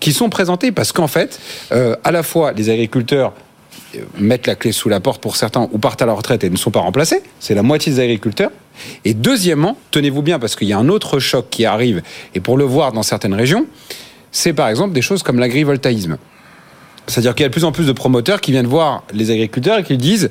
[0.00, 1.40] qui sont présentés parce qu'en fait,
[1.72, 3.32] euh, à la fois les agriculteurs
[3.96, 6.50] euh, mettent la clé sous la porte pour certains ou partent à la retraite et
[6.50, 7.22] ne sont pas remplacés.
[7.40, 8.50] C'est la moitié des agriculteurs.
[9.04, 12.02] Et deuxièmement, tenez-vous bien parce qu'il y a un autre choc qui arrive
[12.34, 13.66] et pour le voir dans certaines régions,
[14.32, 16.18] c'est par exemple des choses comme l'agrivoltaïsme.
[17.06, 19.78] C'est-à-dire qu'il y a de plus en plus de promoteurs qui viennent voir les agriculteurs
[19.78, 20.30] et qui disent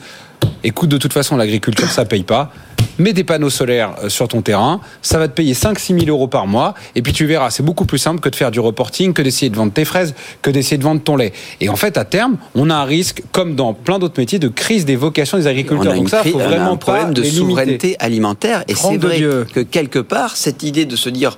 [0.63, 2.51] écoute, de toute façon, l'agriculture, ça paye pas.
[2.99, 6.27] Mets des panneaux solaires euh, sur ton terrain, ça va te payer 5-6 000 euros
[6.27, 9.13] par mois, et puis tu verras, c'est beaucoup plus simple que de faire du reporting,
[9.13, 11.31] que d'essayer de vendre tes fraises, que d'essayer de vendre ton lait.
[11.61, 14.49] Et en fait, à terme, on a un risque, comme dans plein d'autres métiers, de
[14.49, 15.93] crise des vocations des On agriculteurs.
[15.93, 18.63] a, Donc ça, cri- faut on a vraiment un problème de souveraineté alimentaire.
[18.67, 19.47] Et c'est vrai Dieu.
[19.53, 21.37] que quelque part, cette idée de se dire,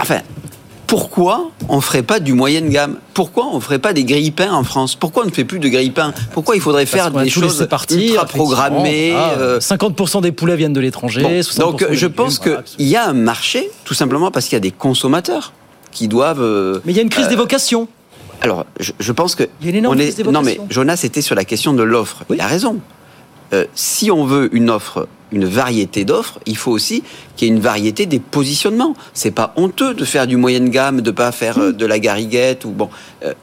[0.00, 0.20] enfin,
[0.90, 2.96] pourquoi on ferait pas du moyenne gamme?
[3.14, 4.96] Pourquoi on ferait pas des grille-pains en France?
[4.96, 7.96] Pourquoi on ne fait plus de grille-pains Pourquoi il faudrait faire Parce des choses partir,
[8.00, 9.32] ultra programmées effectivement.
[9.36, 11.22] Ah, euh, 50% des poulets viennent de l'étranger.
[11.22, 14.56] Bon, 60% donc je pense qu'il y a un marché, tout simplement parce qu'il y
[14.56, 15.52] a des consommateurs
[15.92, 16.42] qui doivent.
[16.42, 17.86] euh, Mais il y a une crise euh, des vocations.
[18.40, 19.44] Alors, je, je pense que.
[19.60, 20.58] Il y a une énorme on crise des non, mais.
[20.70, 22.24] Jonas, c'était sur la question de l'offre.
[22.30, 22.80] Il a raison.
[23.52, 27.02] Euh, si on veut une offre, une variété d'offres, il faut aussi
[27.36, 28.94] qu'il y ait une variété des positionnements.
[29.12, 32.64] C'est pas honteux de faire du moyenne gamme, de pas faire euh, de la gariguette
[32.64, 32.90] ou bon.
[33.24, 33.34] euh,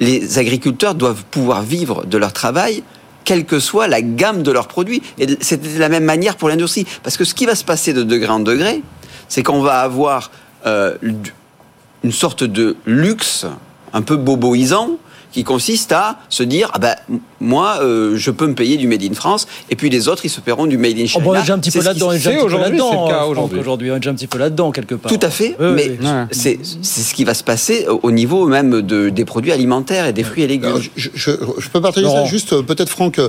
[0.00, 2.82] les agriculteurs doivent pouvoir vivre de leur travail
[3.24, 5.00] quelle que soit la gamme de leurs produits.
[5.18, 6.86] Et c'est de la même manière pour l'industrie.
[7.04, 8.82] Parce que ce qui va se passer de degré en degré,
[9.28, 10.32] c'est qu'on va avoir
[10.64, 13.46] une sorte de luxe
[13.92, 14.98] un peu boboisant
[15.32, 16.94] qui consiste à se dire ah ben
[17.40, 20.28] moi euh, je peux me payer du made in France et puis les autres ils
[20.30, 21.24] se paieront du made in Oh, China.
[21.24, 22.08] bon, on est déjà un petit peu là-dedans.
[22.08, 23.58] on est se déjà un fait petit peu aujourd'hui, là-dedans, c'est le cas Franck, aujourd'hui.
[23.60, 25.10] Aujourd'hui, on est déjà un petit peu là-dedans quelque part.
[25.12, 26.06] Tout à fait, Oui, mais oui.
[26.30, 30.12] c'est c'est ce qui va se passer au niveau même de, des produits alimentaires et
[30.12, 30.68] des fruits et légumes.
[30.68, 33.28] Alors, je, je- je peux partager ça juste, euh, peut-être Franck, euh,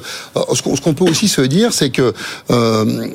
[0.54, 2.14] ce qu'on ce qu'on peut aussi se dire, c'est que
[2.52, 3.08] euh,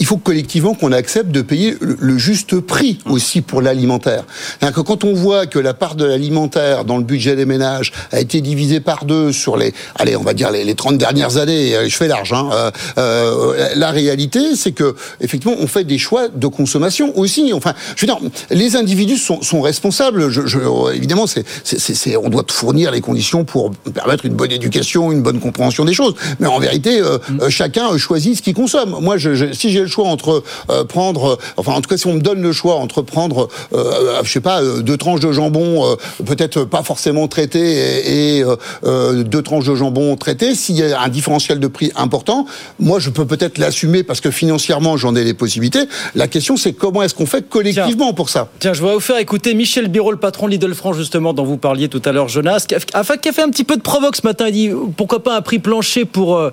[0.00, 4.24] il faut collectivement qu'on accepte de payer le, juste prix aussi pour l'alimentaire.
[4.60, 8.20] Que quand on voit que la part de l'alimentaire dans le budget des ménages a
[8.20, 11.74] été divisée par deux sur les, allez, on va dire les, les 30 dernières années,
[11.86, 16.28] je fais large, hein, euh, euh, la réalité, c'est que effectivement, on fait des choix
[16.28, 17.52] de consommation aussi.
[17.52, 20.30] Enfin, je veux dire, les individus sont, sont responsables.
[20.30, 20.58] Je, je,
[20.94, 25.84] évidemment, c'est, on doit fournir les conditions pour permettre une bonne éducation, une bonne compréhension
[25.84, 26.14] des choses.
[26.38, 27.48] Mais en vérité, euh, mm.
[27.48, 28.96] chacun choisit ce qu'il consomme.
[29.00, 30.42] Moi, je, si j'ai le choix entre
[30.88, 34.40] prendre, enfin, en tout cas, si on me donne le choix entre prendre, je sais
[34.40, 38.44] pas, deux tranches de jambon, peut-être pas forcément traitées, et,
[38.84, 42.46] deux tranches de jambon traitées, s'il y a un différentiel de prix important,
[42.78, 45.80] moi, je peux peut-être l'assumer parce que financièrement, j'en ai les possibilités.
[46.14, 48.48] La question, c'est comment est-ce qu'on fait collectivement pour ça?
[48.58, 51.44] Tiens, je vais vous faire écouter Michel Biro, le patron de Lidl France, justement, dont
[51.44, 54.26] vous parliez tout à l'heure, Jonas, qui a, fait un petit peu de provoque ce
[54.26, 54.46] matin.
[54.48, 56.52] Il dit pourquoi pas un prix plancher pour euh,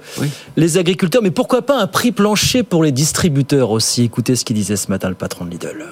[0.56, 3.27] les agriculteurs, mais pourquoi pas un prix plancher pour les distributeurs?
[3.72, 5.86] Aussi Écoutez ce qu'il disait ce matin, le patron de Lidl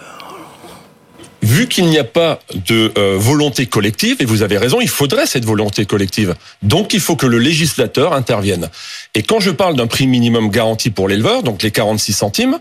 [1.46, 5.28] vu qu'il n'y a pas de euh, volonté collective, et vous avez raison, il faudrait
[5.28, 6.34] cette volonté collective.
[6.64, 8.68] Donc il faut que le législateur intervienne.
[9.14, 12.60] Et quand je parle d'un prix minimum garanti pour l'éleveur, donc les 46 centimes,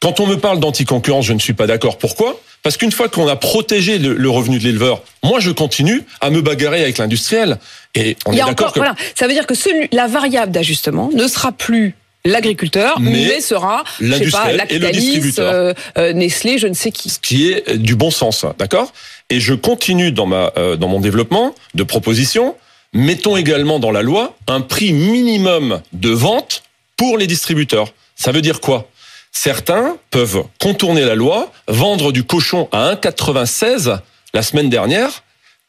[0.00, 1.96] quand on me parle d'anticoncurrence, je ne suis pas d'accord.
[1.96, 2.38] Pourquoi?
[2.62, 6.42] Parce qu'une fois qu'on a protégé le, revenu de l'éleveur, moi je continue à me
[6.42, 7.58] bagarrer avec l'industriel.
[7.94, 8.80] Et on est d'accord que...
[8.80, 9.54] voilà, ça veut dire que
[9.94, 16.12] la variable d'ajustement ne sera plus l'agriculteur, mais, sera, je sais pas, Lactalis, euh, euh,
[16.12, 17.10] Nestlé, je ne sais qui.
[17.10, 18.92] Ce qui est du bon sens, d'accord?
[19.30, 22.56] Et je continue dans ma euh, dans mon développement de propositions.
[22.92, 26.62] Mettons également dans la loi un prix minimum de vente
[26.96, 27.88] pour les distributeurs.
[28.14, 28.88] Ça veut dire quoi?
[29.32, 33.98] Certains peuvent contourner la loi, vendre du cochon à 1,96
[34.32, 35.23] la semaine dernière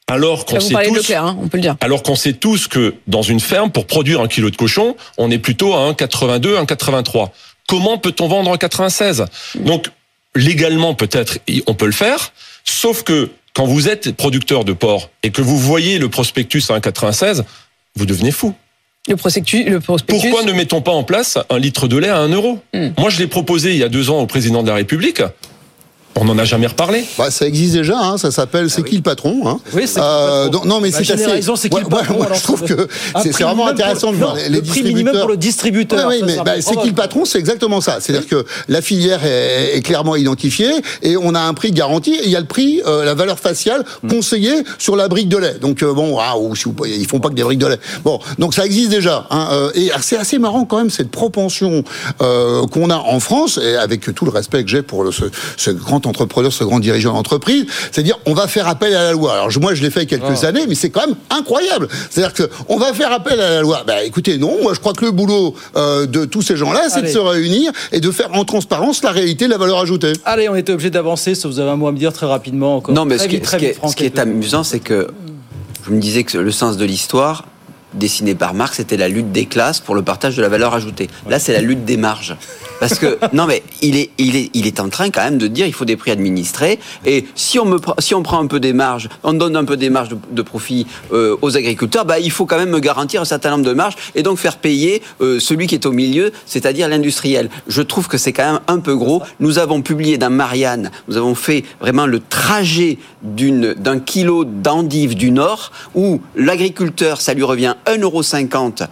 [0.08, 1.76] alors qu'on sait tous, hein, on peut le dire.
[1.82, 5.32] Alors qu'on sait tous que dans une ferme, pour produire un kilo de cochon, on
[5.32, 7.30] est plutôt à 1,82, 1,83.
[7.68, 9.90] Comment peut-on vendre en 96 Donc
[10.36, 15.32] légalement peut-être on peut le faire, sauf que quand vous êtes producteur de porc et
[15.32, 17.44] que vous voyez le prospectus à 1,96,
[17.96, 18.54] vous devenez fou.
[19.08, 20.30] Le prospectus, le prospectus.
[20.30, 22.60] Pourquoi ne mettons pas en place un litre de lait à 1 euro?
[22.74, 22.90] Hmm.
[22.98, 25.22] Moi, je l'ai proposé il y a deux ans au président de la République.
[26.18, 27.04] On n'en a jamais reparlé.
[27.18, 29.60] Bah, ça existe déjà, hein, ça s'appelle C'est ah qui le patron hein.
[29.74, 32.88] Oui, c'est euh, Non, mais c'est c'est qui le patron Je trouve que
[33.22, 36.08] c'est vraiment intéressant de voir les, le prix minimum pour le distributeur.
[36.08, 37.98] Oui, mais bah, c'est qui le patron C'est exactement ça.
[38.00, 40.72] C'est-à-dire que la filière est, clairement identifiée
[41.04, 42.18] et on a un prix garanti.
[42.24, 44.08] il y a le prix, euh, la valeur faciale hmm.
[44.08, 45.56] conseillée sur la brique de lait.
[45.60, 47.80] Donc euh, bon, ah, ou, si vous, ils font pas que des briques de lait.
[48.04, 49.28] Bon, donc ça existe déjà.
[49.30, 51.84] Hein, euh, et c'est assez marrant quand même cette propension
[52.20, 55.26] qu'on a en France et avec tout le respect que j'ai pour le, ce,
[55.58, 59.34] ce grand entrepreneur, ce grand dirigeant d'entreprise, c'est-à-dire on va faire appel à la loi.
[59.34, 60.48] Alors moi je l'ai fait il y a quelques ah.
[60.48, 61.88] années, mais c'est quand même incroyable.
[62.10, 63.84] C'est-à-dire que on va faire appel à la loi.
[63.86, 67.02] Ben écoutez, non, moi je crois que le boulot euh, de tous ces gens-là, c'est
[67.02, 70.14] de se réunir et de faire en transparence la réalité, la valeur ajoutée.
[70.26, 71.36] Allez, on était obligé d'avancer.
[71.36, 72.94] Sauf vous avez un mot à me dire très rapidement encore.
[72.94, 75.08] Non, mais ce, qui, ce qui est amusant, c'est que
[75.86, 77.46] je me disais que le sens de l'histoire,
[77.94, 81.10] dessiné par Marx, c'était la lutte des classes pour le partage de la valeur ajoutée.
[81.30, 82.36] Là, c'est la lutte des marges.
[82.88, 85.48] Parce que non, mais il est, il est, il est en train quand même de
[85.48, 86.78] dire il faut des prix administrés.
[87.04, 89.76] Et si on me, si on prend un peu des marges, on donne un peu
[89.76, 93.26] des marges de, profit euh, aux agriculteurs, bah il faut quand même me garantir un
[93.26, 96.88] certain nombre de marges et donc faire payer euh, celui qui est au milieu, c'est-à-dire
[96.88, 97.50] l'industriel.
[97.68, 99.24] Je trouve que c'est quand même un peu gros.
[99.40, 105.32] Nous avons publié dans Marianne, nous avons fait vraiment le trajet d'un kilo d'endives du
[105.32, 108.88] Nord où l'agriculteur, ça lui revient 1,50€.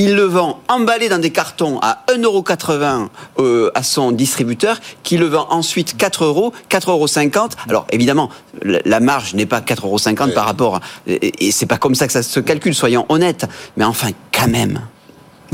[0.00, 3.08] Il le vend emballé dans des cartons à 1,80€
[3.40, 7.48] euh, à son distributeur, qui le vend ensuite 4 euros, 4,50 euros.
[7.68, 8.30] Alors évidemment,
[8.62, 12.22] la marge n'est pas 4,50 euros par rapport, et c'est pas comme ça que ça
[12.22, 13.46] se calcule, soyons honnêtes.
[13.76, 14.80] Mais enfin, quand même.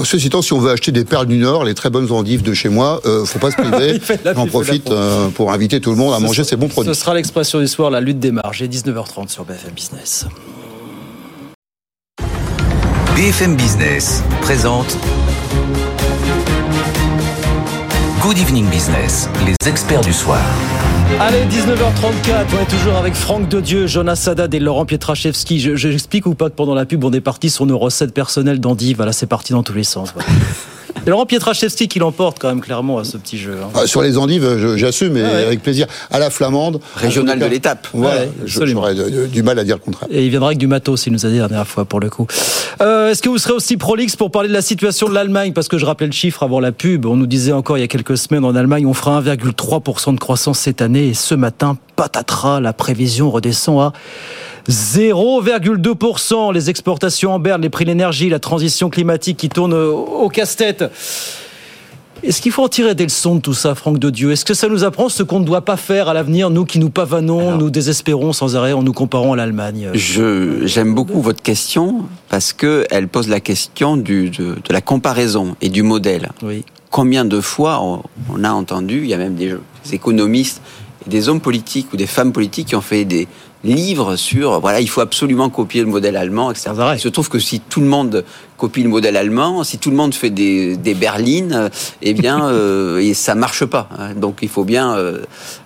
[0.05, 2.53] Ceci étant, si on veut acheter des perles du Nord, les très bonnes endives de
[2.53, 3.99] chez moi, euh, faut pas se priver.
[4.35, 6.93] J'en profite euh, pour inviter tout le monde à manger ces bons produits.
[6.93, 10.27] Ce sera l'expression du soir, la lutte des marges, et 19h30 sur BFM Business.
[13.17, 14.99] BFM Business présente
[18.21, 20.41] Good Evening Business, les experts du soir.
[21.21, 25.61] Allez, 19h34, on est toujours avec Franck Dedieu, Jonas Sadat et Laurent Pietraszewski.
[25.77, 28.95] J'explique ou pas que pendant la pub, on est parti sur nos recettes personnelles d'Andy.
[28.95, 30.13] Voilà, c'est parti dans tous les sens.
[31.05, 33.59] C'est Laurent Pietraszewski qui l'emporte quand même clairement à ce petit jeu.
[33.63, 33.69] Hein.
[33.75, 35.87] Ah, sur les endives, j'assume, ah avec plaisir.
[36.11, 36.81] À la flamande.
[36.97, 37.89] Régionale de l'étape.
[37.93, 38.69] Ouais, J'aurais
[39.29, 40.09] du mal à dire le contraire.
[40.11, 42.09] Et il viendra avec du matos, il nous a dit la dernière fois pour le
[42.09, 42.27] coup.
[42.81, 45.53] Euh, Est-ce que vous serez aussi prolixe pour parler de la situation de l'Allemagne?
[45.53, 47.05] Parce que je rappelais le chiffre avant la pub.
[47.05, 50.19] On nous disait encore il y a quelques semaines en Allemagne, on fera 1,3% de
[50.19, 51.09] croissance cette année.
[51.09, 53.93] Et ce matin, patatras, la prévision redescend à
[54.69, 56.53] 0,2%.
[56.53, 60.85] Les exportations en berne, les prix de l'énergie, la transition climatique qui tourne au casse-tête.
[62.23, 64.33] Est-ce qu'il faut en tirer des leçons de tout ça, Franck de Dieu?
[64.33, 66.79] Est-ce que ça nous apprend ce qu'on ne doit pas faire à l'avenir, nous qui
[66.79, 69.91] nous pavanons, nous désespérons sans arrêt en nous comparant à l'Allemagne?
[69.93, 75.55] J'aime beaucoup votre question parce que elle pose la question du, de, de, la comparaison
[75.61, 76.31] et du modèle.
[76.43, 76.65] Oui.
[76.91, 78.03] Combien de fois on,
[78.33, 79.49] on a entendu, il y a même des,
[79.85, 80.63] des économistes
[81.07, 83.29] des hommes politiques ou des femmes politiques qui ont fait des,
[83.65, 86.71] livres sur voilà il faut absolument copier le modèle allemand etc.
[86.93, 88.23] Il se trouve que si tout le monde
[88.59, 91.71] copie le modèle allemand, si tout le monde fait des, des berlines,
[92.03, 93.89] eh bien euh, et ça marche pas.
[93.99, 94.13] Hein.
[94.17, 94.95] Donc il faut bien.
[94.95, 95.23] Euh,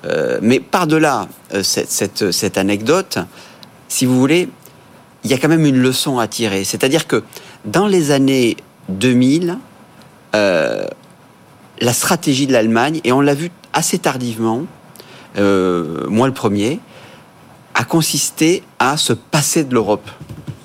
[0.07, 3.19] euh, mais par delà euh, cette, cette, cette anecdote,
[3.89, 4.49] si vous voulez,
[5.25, 6.65] il y a quand même une leçon à tirer.
[6.65, 7.25] C'est-à-dire que
[7.65, 8.57] dans les années
[8.89, 9.59] 2000,
[10.35, 10.87] euh,
[11.81, 14.63] la stratégie de l'Allemagne, et on l'a vu assez tardivement,
[15.37, 16.81] euh, moi le premier,
[17.75, 20.09] a consisté à se passer de l'Europe.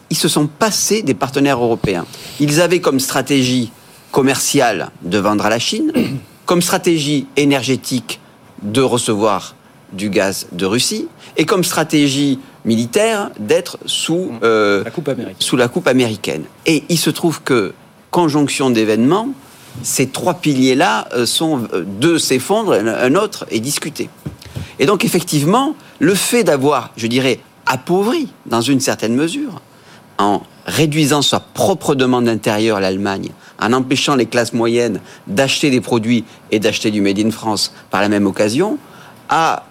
[0.10, 2.06] Ils se sont passés des partenaires européens.
[2.40, 3.72] Ils avaient comme stratégie
[4.12, 5.92] commerciale de vendre à la Chine,
[6.46, 8.20] comme stratégie énergétique
[8.62, 9.56] de recevoir
[9.92, 15.68] du gaz de Russie, et comme stratégie militaire d'être sous, euh, la coupe sous la
[15.68, 16.44] coupe américaine.
[16.66, 17.74] Et il se trouve que,
[18.10, 19.30] conjonction d'événements,
[19.82, 24.10] ces trois piliers-là euh, sont deux s'effondrent, un autre est discuté.
[24.84, 29.62] Et donc effectivement, le fait d'avoir, je dirais, appauvri dans une certaine mesure,
[30.18, 33.30] en réduisant sa propre demande intérieure à l'Allemagne,
[33.62, 38.02] en empêchant les classes moyennes d'acheter des produits et d'acheter du Made in France par
[38.02, 38.78] la même occasion,
[39.30, 39.64] a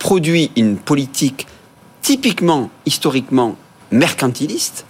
[0.00, 1.46] produit une politique
[2.02, 3.54] typiquement, historiquement
[3.92, 4.84] mercantiliste,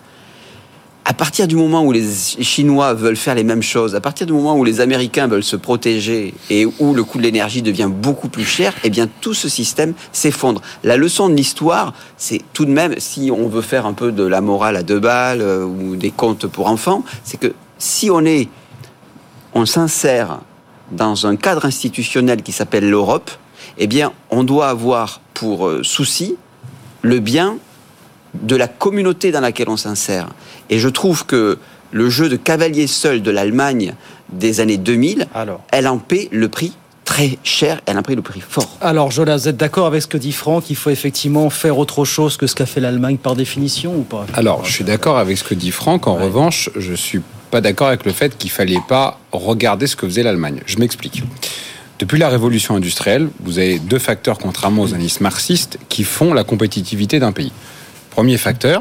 [1.06, 2.06] à partir du moment où les
[2.40, 5.56] Chinois veulent faire les mêmes choses, à partir du moment où les Américains veulent se
[5.56, 9.50] protéger et où le coût de l'énergie devient beaucoup plus cher, eh bien tout ce
[9.50, 10.62] système s'effondre.
[10.82, 14.24] La leçon de l'histoire, c'est tout de même, si on veut faire un peu de
[14.24, 18.24] la morale à deux balles euh, ou des contes pour enfants, c'est que si on
[18.24, 18.48] est,
[19.52, 20.40] on s'insère
[20.90, 23.30] dans un cadre institutionnel qui s'appelle l'Europe,
[23.76, 26.36] eh bien on doit avoir pour euh, souci
[27.02, 27.58] le bien
[28.42, 30.28] de la communauté dans laquelle on s'insère.
[30.70, 31.58] Et je trouve que
[31.92, 33.94] le jeu de cavalier seul de l'Allemagne
[34.32, 35.28] des années 2000,
[35.70, 36.72] elle en paie le prix
[37.04, 38.78] très cher, elle en pris le prix fort.
[38.80, 42.04] Alors Jolas, vous êtes d'accord avec ce que dit Franck Il faut effectivement faire autre
[42.04, 44.26] chose que ce qu'a fait l'Allemagne par définition ou pas?
[44.34, 46.06] Alors je suis d'accord avec ce que dit Franck.
[46.06, 47.20] En revanche, je suis
[47.50, 50.60] pas d'accord avec le fait qu'il fallait pas regarder ce que faisait l'Allemagne.
[50.66, 51.22] Je m'explique.
[52.00, 56.42] Depuis la révolution industrielle, vous avez deux facteurs, contrairement aux analyses marxistes, qui font la
[56.42, 57.52] compétitivité d'un pays.
[58.14, 58.80] Premier facteur,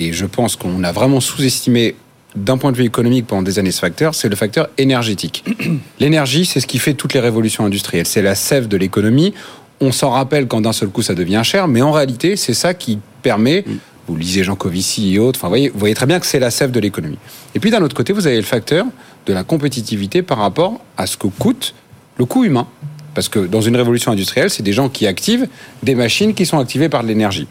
[0.00, 1.94] et je pense qu'on a vraiment sous-estimé
[2.34, 5.44] d'un point de vue économique pendant des années ce facteur, c'est le facteur énergétique.
[6.00, 8.04] L'énergie, c'est ce qui fait toutes les révolutions industrielles.
[8.04, 9.32] C'est la sève de l'économie.
[9.80, 12.74] On s'en rappelle quand d'un seul coup ça devient cher, mais en réalité, c'est ça
[12.74, 13.64] qui permet.
[14.08, 15.38] Vous lisez Jean Covici et autres.
[15.38, 17.18] Enfin, vous voyez, vous voyez très bien que c'est la sève de l'économie.
[17.54, 18.86] Et puis d'un autre côté, vous avez le facteur
[19.26, 21.76] de la compétitivité par rapport à ce que coûte
[22.18, 22.66] le coût humain.
[23.14, 25.46] Parce que dans une révolution industrielle, c'est des gens qui activent
[25.84, 27.46] des machines qui sont activées par de l'énergie.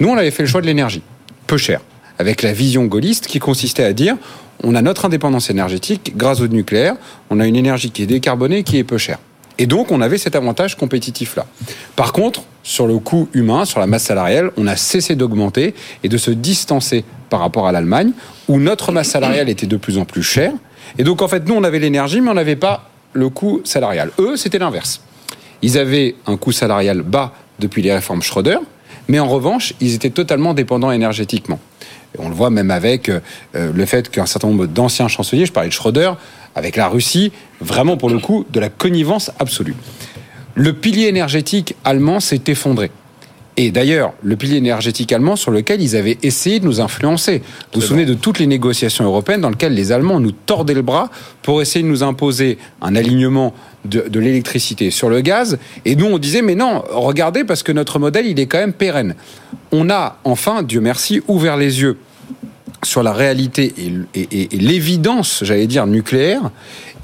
[0.00, 1.02] Nous, on avait fait le choix de l'énergie,
[1.46, 1.80] peu cher,
[2.18, 4.16] avec la vision gaulliste qui consistait à dire
[4.62, 6.96] on a notre indépendance énergétique grâce au nucléaire,
[7.30, 9.18] on a une énergie qui est décarbonée, qui est peu chère.
[9.58, 11.46] Et donc, on avait cet avantage compétitif-là.
[11.96, 16.08] Par contre, sur le coût humain, sur la masse salariale, on a cessé d'augmenter et
[16.08, 18.12] de se distancer par rapport à l'Allemagne,
[18.48, 20.52] où notre masse salariale était de plus en plus chère.
[20.98, 24.10] Et donc, en fait, nous, on avait l'énergie, mais on n'avait pas le coût salarial.
[24.18, 25.02] Eux, c'était l'inverse.
[25.62, 28.58] Ils avaient un coût salarial bas depuis les réformes Schröder,
[29.10, 31.58] mais en revanche, ils étaient totalement dépendants énergétiquement.
[32.14, 33.20] Et on le voit même avec euh,
[33.52, 36.12] le fait qu'un certain nombre d'anciens chanceliers, je parlais de Schröder,
[36.54, 39.74] avec la Russie, vraiment pour le coup, de la connivence absolue.
[40.54, 42.92] Le pilier énergétique allemand s'est effondré.
[43.56, 47.42] Et d'ailleurs, le pilier énergétique allemand sur lequel ils avaient essayé de nous influencer.
[47.74, 50.82] Vous vous souvenez de toutes les négociations européennes dans lesquelles les Allemands nous tordaient le
[50.82, 51.10] bras
[51.42, 55.58] pour essayer de nous imposer un alignement de, l'électricité sur le gaz.
[55.84, 58.72] Et nous, on disait, mais non, regardez, parce que notre modèle, il est quand même
[58.72, 59.14] pérenne.
[59.72, 61.98] On a enfin, Dieu merci, ouvert les yeux
[62.82, 63.74] sur la réalité
[64.14, 66.50] et, l'évidence, j'allais dire, nucléaire,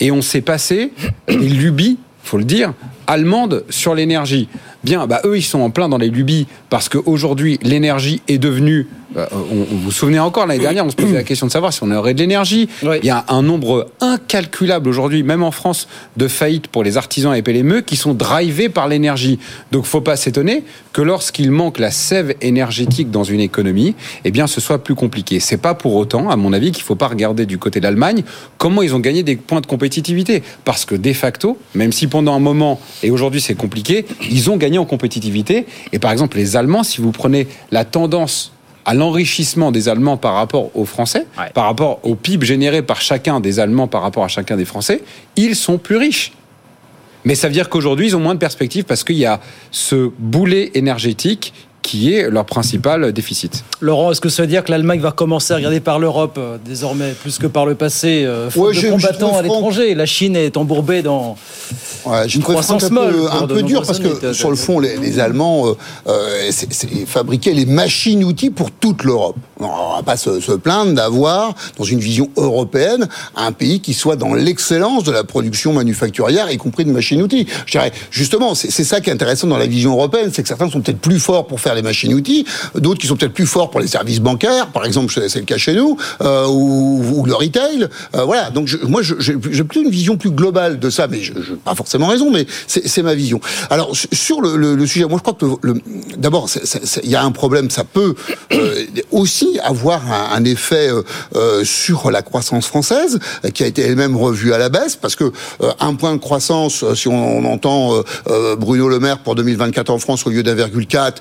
[0.01, 0.93] et on s'est passé
[1.29, 2.73] des lubies, faut le dire,
[3.07, 4.49] allemandes sur l'énergie.
[4.85, 8.87] Bien, bah eux, ils sont en plein dans les lubies parce qu'aujourd'hui, l'énergie est devenue.
[9.17, 11.73] Euh, on, vous vous souvenez encore l'année dernière, on se posait la question de savoir
[11.73, 12.69] si on aurait de l'énergie.
[12.83, 17.35] Il y a un nombre incalculable aujourd'hui, même en France, de faillites pour les artisans
[17.35, 19.39] et PLME qui sont drivés par l'énergie.
[19.73, 24.47] Donc, faut pas s'étonner que lorsqu'il manque la sève énergétique dans une économie, eh bien,
[24.47, 25.41] ce soit plus compliqué.
[25.41, 28.23] C'est pas pour autant, à mon avis, qu'il faut pas regarder du côté de l'Allemagne
[28.59, 30.43] comment ils ont gagné des points de compétitivité.
[30.65, 34.57] Parce que de facto, même si pendant un moment et aujourd'hui c'est compliqué, ils ont
[34.57, 35.67] gagné en compétitivité.
[35.93, 38.53] Et par exemple, les Allemands, si vous prenez la tendance
[38.85, 43.41] à l'enrichissement des Allemands par rapport aux Français, par rapport au PIB généré par chacun
[43.41, 45.03] des Allemands par rapport à chacun des Français,
[45.35, 46.33] ils sont plus riches.
[47.25, 49.41] Mais ça veut dire qu'aujourd'hui, ils ont moins de perspectives parce qu'il y a
[49.73, 51.53] ce boulet énergétique
[51.87, 53.63] qui est leur principal déficit.
[53.81, 56.59] Laurent, est-ce que ça veut dire que l'Allemagne va commencer à regarder par l'Europe euh,
[56.65, 59.95] désormais plus que par le passé euh, de combattants à l'étranger?
[59.95, 61.37] La Chine est embourbée dans
[62.05, 65.77] ouais, une croissance un peu, un peu dur parce que sur le fond, les, Allemands
[66.09, 66.51] euh,
[67.07, 69.37] fabriquaient les machines-outils pour toute l'Europe.
[69.61, 74.17] On va pas se, se plaindre d'avoir, dans une vision européenne, un pays qui soit
[74.17, 77.47] dans l'excellence de la production manufacturière, y compris de machines-outils.
[77.65, 80.69] Je dirais, justement, c'est ça qui est intéressant dans la vision européenne, c'est que certains
[80.69, 83.81] sont peut-être plus forts pour faire les machines-outils, d'autres qui sont peut-être plus forts pour
[83.81, 87.89] les services bancaires, par exemple, c'est le cas chez nous, euh, ou, le retail.
[88.15, 88.51] Euh, voilà.
[88.51, 92.07] Donc moi, j'ai plutôt une vision plus globale de ça, mais je, je pas forcément
[92.07, 93.41] raison, mais c'est ma vision.
[93.71, 95.47] Alors sur le, sujet, moi je crois que
[96.17, 96.49] d'abord,
[97.03, 98.15] il y a un problème, ça peut
[98.53, 100.03] euh, aussi avoir
[100.33, 100.91] un, effet
[101.65, 103.19] sur la croissance française,
[103.53, 105.33] qui a été elle-même revue à la baisse, parce que
[105.81, 108.01] un point de croissance, si on, on entend
[108.59, 111.15] Bruno Le Maire pour 2024 en France au lieu d'1,4,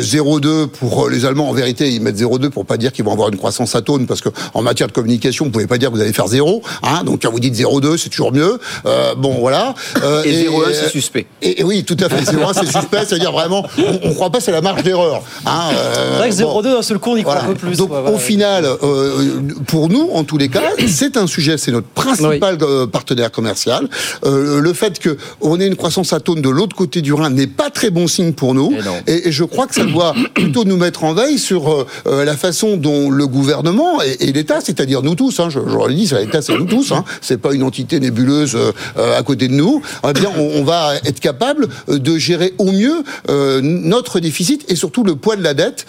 [0.00, 1.48] 0,2 pour les Allemands.
[1.48, 4.20] En vérité, ils mettent 0,2 pour pas dire qu'ils vont avoir une croissance atone, parce
[4.20, 6.62] que en matière de communication, vous pouvez pas dire que vous allez faire 0.
[6.82, 8.58] Hein, donc quand vous dites 0,2, c'est toujours mieux.
[8.86, 9.74] Euh, bon, voilà.
[10.02, 11.26] Euh, et 0,1, c'est suspect.
[11.42, 12.22] Et, oui, tout à fait.
[12.22, 13.04] 0,1, c'est suspect.
[13.06, 15.22] C'est-à-dire vraiment, on, ne croit pas, c'est la marge d'erreur.
[15.46, 17.76] Hein, euh, c'est vrai que 0,2, d'un seul coup, on y croit un peu plus.
[17.76, 21.88] Donc au final, euh, pour nous, en tous les cas, c'est un sujet, c'est notre
[21.88, 23.88] principal euh, partenaire commercial.
[24.24, 27.46] Euh, le fait que on ait une croissance atone de l'autre côté du Rhin n'est
[27.46, 28.72] pas très bon signe pour nous.
[29.06, 32.24] Et, et je crois que ça doit plutôt nous mettre en veille sur euh, euh,
[32.24, 35.94] la façon dont le gouvernement et, et l'État, c'est-à-dire nous tous, hein, je, je le
[35.94, 39.54] dis, l'État, c'est nous tous, hein, c'est pas une entité nébuleuse euh, à côté de
[39.54, 39.82] nous.
[40.08, 44.76] Eh bien, on, on, va être capable de gérer au mieux euh, notre déficit et
[44.76, 45.86] surtout le poids de la dette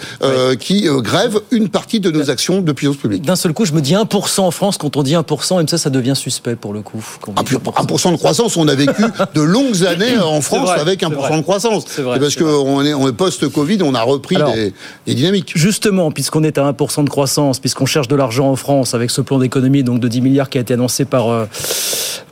[0.59, 3.23] qui grève une partie de nos actions de puissance publique.
[3.23, 4.77] D'un seul coup, je me dis 1% en France.
[4.77, 7.03] Quand on dit 1%, même ça, ça devient suspect pour le coup.
[7.27, 9.03] 1%, de croissance, on a vécu
[9.33, 11.85] de longues années en France avec 1% de croissance.
[11.87, 14.73] C'est parce qu'on est, on est post-Covid, on a repris des,
[15.05, 15.51] des, dynamiques.
[15.55, 19.21] Justement, puisqu'on est à 1% de croissance, puisqu'on cherche de l'argent en France avec ce
[19.21, 21.45] plan d'économie donc de 10 milliards qui a été annoncé par euh,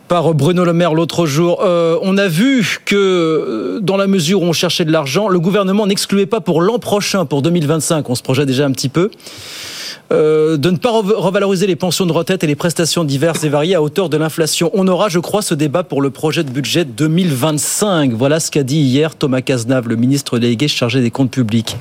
[0.10, 1.62] par Bruno Le Maire l'autre jour.
[1.64, 5.40] Euh, on a vu que euh, dans la mesure où on cherchait de l'argent, le
[5.40, 9.12] gouvernement n'excluait pas pour l'an prochain, pour 2025, on se projette déjà un petit peu,
[10.12, 13.76] euh, de ne pas revaloriser les pensions de retraite et les prestations diverses et variées
[13.76, 14.70] à hauteur de l'inflation.
[14.74, 18.14] On aura, je crois, ce débat pour le projet de budget 2025.
[18.14, 21.78] Voilà ce qu'a dit hier Thomas Cazenave, le ministre délégué chargé des comptes publics.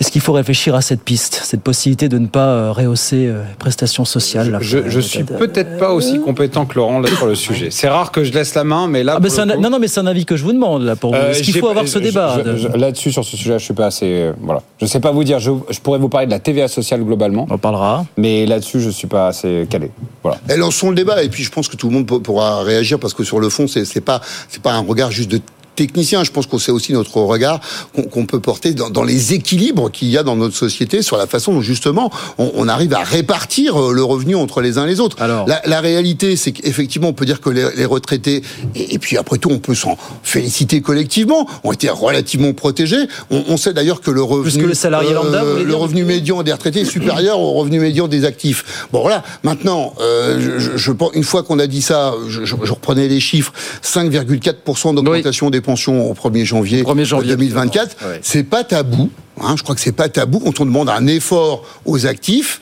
[0.00, 3.54] Est-ce qu'il faut réfléchir à cette piste, cette possibilité de ne pas euh, rehausser les
[3.58, 7.34] prestations sociales Je, je, je suis peut-être pas aussi compétent que Laurent là, sur le
[7.34, 7.68] sujet.
[7.70, 9.14] C'est rare que je laisse la main, mais là.
[9.16, 9.60] Ah, mais un, coup...
[9.60, 11.20] non, non, mais c'est un avis que je vous demande là pour vous.
[11.20, 12.38] Est-ce qu'il faut avoir ce débat
[12.74, 14.06] Là-dessus, sur ce sujet, je suis pas assez.
[14.06, 14.62] Euh, voilà.
[14.80, 15.38] Je sais pas vous dire.
[15.38, 17.46] Je, je, pourrais vous parler de la TVA sociale globalement.
[17.50, 18.06] On parlera.
[18.16, 19.90] Mais là-dessus, je suis pas assez calé.
[20.22, 20.38] Voilà.
[20.48, 21.22] Et lançons le débat.
[21.22, 23.66] Et puis, je pense que tout le monde pourra réagir parce que sur le fond,
[23.66, 25.40] c'est pas, c'est pas un regard juste de
[25.76, 26.24] technicien.
[26.24, 27.60] Je pense qu'on sait aussi notre regard
[27.94, 31.16] qu'on qu peut porter dans, dans les équilibres qu'il y a dans notre société sur
[31.16, 34.84] la façon dont justement on, on, arrive à répartir euh, le revenu entre les uns
[34.84, 35.20] et les autres.
[35.20, 38.42] Alors, la, la réalité, c'est qu'effectivement, on peut dire que les, les retraités,
[38.74, 43.08] et, et, puis après tout, on peut s'en féliciter collectivement, ont été relativement protégés.
[43.30, 46.04] On, on sait d'ailleurs que le revenu, Plus que le salarié lambda, euh, le revenu
[46.04, 48.86] médian des retraités est supérieur au revenu médian des actifs.
[48.92, 49.22] Bon voilà.
[49.42, 53.52] Maintenant, euh, je, je, une fois qu'on a dit ça, je, je, reprenais les chiffres
[53.82, 55.52] 5,4% d'augmentation oui.
[55.52, 57.96] des pensions au 1er janvier, 1er janvier 2024.
[58.04, 58.20] Ouais.
[58.22, 59.10] C'est pas tabou.
[59.40, 62.60] Hein, je crois que c'est pas tabou quand on demande un effort aux actifs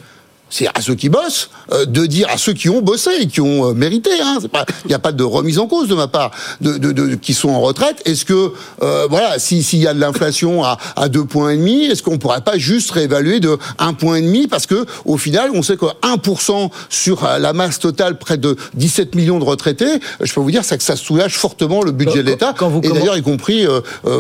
[0.51, 3.41] c'est à ceux qui bossent euh, de dire à ceux qui ont bossé et qui
[3.41, 4.11] ont euh, mérité.
[4.23, 4.39] Hein,
[4.85, 6.31] il n'y a pas de remise en cause de ma part
[6.61, 8.03] de, de, de qui sont en retraite.
[8.05, 11.57] Est-ce que euh, voilà, s'il si y a de l'inflation à, à deux points et
[11.57, 14.47] demi, est-ce qu'on pourrait pas juste réévaluer de un point et demi?
[14.47, 19.15] Parce que au final, on sait que 1% sur la masse totale, près de 17
[19.15, 22.19] millions de retraités, je peux vous dire ça que ça soulage fortement le budget quand,
[22.19, 23.67] de l'État et d'ailleurs y compris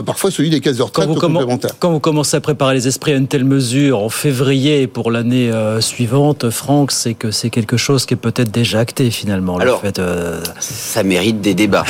[0.05, 1.73] parfois celui des caisses de retraite quand complémentaires.
[1.79, 5.51] Quand vous commencez à préparer les esprits à une telle mesure en février pour l'année
[5.81, 6.18] suivante
[6.51, 9.59] Franck, c'est que c'est quelque chose qui est peut-être déjà acté finalement.
[9.59, 10.43] Alors, le fait, euh...
[10.59, 11.85] ça mérite des débats.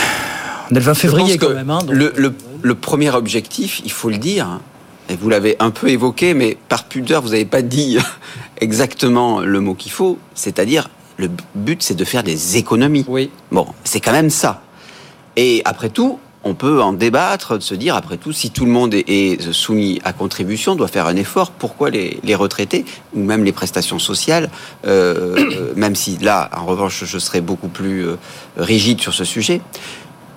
[0.71, 1.71] On est le 20 février quand même.
[1.71, 1.91] Hein, donc...
[1.91, 4.61] le, le, le, premier objectif, il faut le dire,
[5.09, 7.99] et vous l'avez un peu évoqué, mais par pudeur, vous n'avez pas dit
[8.61, 13.05] exactement le mot qu'il faut, c'est-à-dire le but, c'est de faire des économies.
[13.09, 13.31] Oui.
[13.51, 14.63] Bon, c'est quand même ça.
[15.37, 16.19] Et après tout,
[16.49, 20.01] on peut en débattre, de se dire, après tout, si tout le monde est, soumis
[20.05, 22.85] à contribution, doit faire un effort, pourquoi les, retraités,
[23.15, 24.49] ou même les prestations sociales,
[24.87, 28.17] euh, même si là, en revanche, je serais beaucoup plus euh,
[28.57, 29.61] rigide sur ce sujet.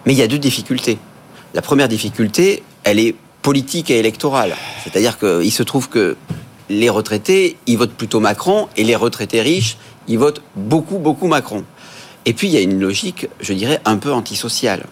[0.05, 0.97] Mais il y a deux difficultés.
[1.53, 4.55] La première difficulté, elle est politique et électorale.
[4.83, 6.17] C'est-à-dire qu'il se trouve que
[6.69, 11.63] les retraités, ils votent plutôt Macron, et les retraités riches, ils votent beaucoup, beaucoup Macron.
[12.25, 14.85] Et puis, il y a une logique, je dirais, un peu antisociale.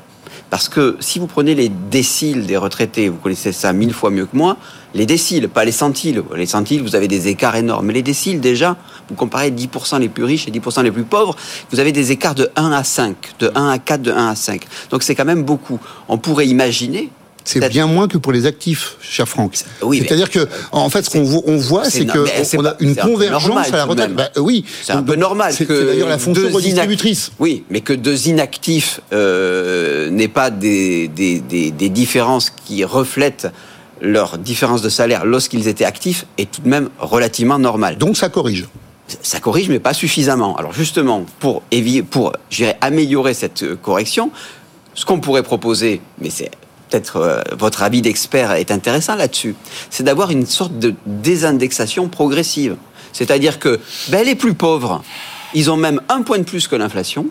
[0.50, 4.26] Parce que si vous prenez les déciles des retraités, vous connaissez ça mille fois mieux
[4.26, 4.58] que moi,
[4.96, 6.24] les déciles, pas les centiles.
[6.36, 7.86] Les centiles, vous avez des écarts énormes.
[7.86, 8.76] Mais les déciles, déjà,
[9.10, 11.36] vous comparez 10% les plus riches et 10% les plus pauvres,
[11.72, 14.36] vous avez des écarts de 1 à 5, de 1 à 4, de 1 à
[14.36, 14.66] 5.
[14.90, 15.80] Donc c'est quand même beaucoup.
[16.08, 17.10] On pourrait imaginer
[17.52, 19.58] c'est bien moins que pour les actifs, cher Franck.
[19.82, 21.24] Oui, C'est-à-dire que, en fait, ce qu'on
[21.58, 24.14] voit, c'est qu'on a une convergence à la retraite.
[24.14, 27.32] Bah, oui, c'est un peu normal que d'ailleurs la fonction redistributrice.
[27.40, 33.48] Oui, mais que deux inactifs euh, n'aient pas des, des, des, des différences qui reflètent
[34.02, 37.98] leur différence de salaire lorsqu'ils étaient actifs est tout de même relativement normal.
[37.98, 38.68] Donc ça corrige
[39.24, 40.56] ça corrige, mais pas suffisamment.
[40.58, 41.64] Alors justement, pour,
[42.12, 42.34] pour
[42.80, 44.30] améliorer cette correction,
[44.94, 46.52] ce qu'on pourrait proposer, mais c'est
[46.90, 49.56] peut-être euh, votre avis d'expert est intéressant là-dessus,
[49.90, 52.76] c'est d'avoir une sorte de désindexation progressive.
[53.14, 53.80] C'est-à-dire que
[54.10, 55.04] ben, les plus pauvres,
[55.54, 57.28] ils ont même un point de plus que l'inflation,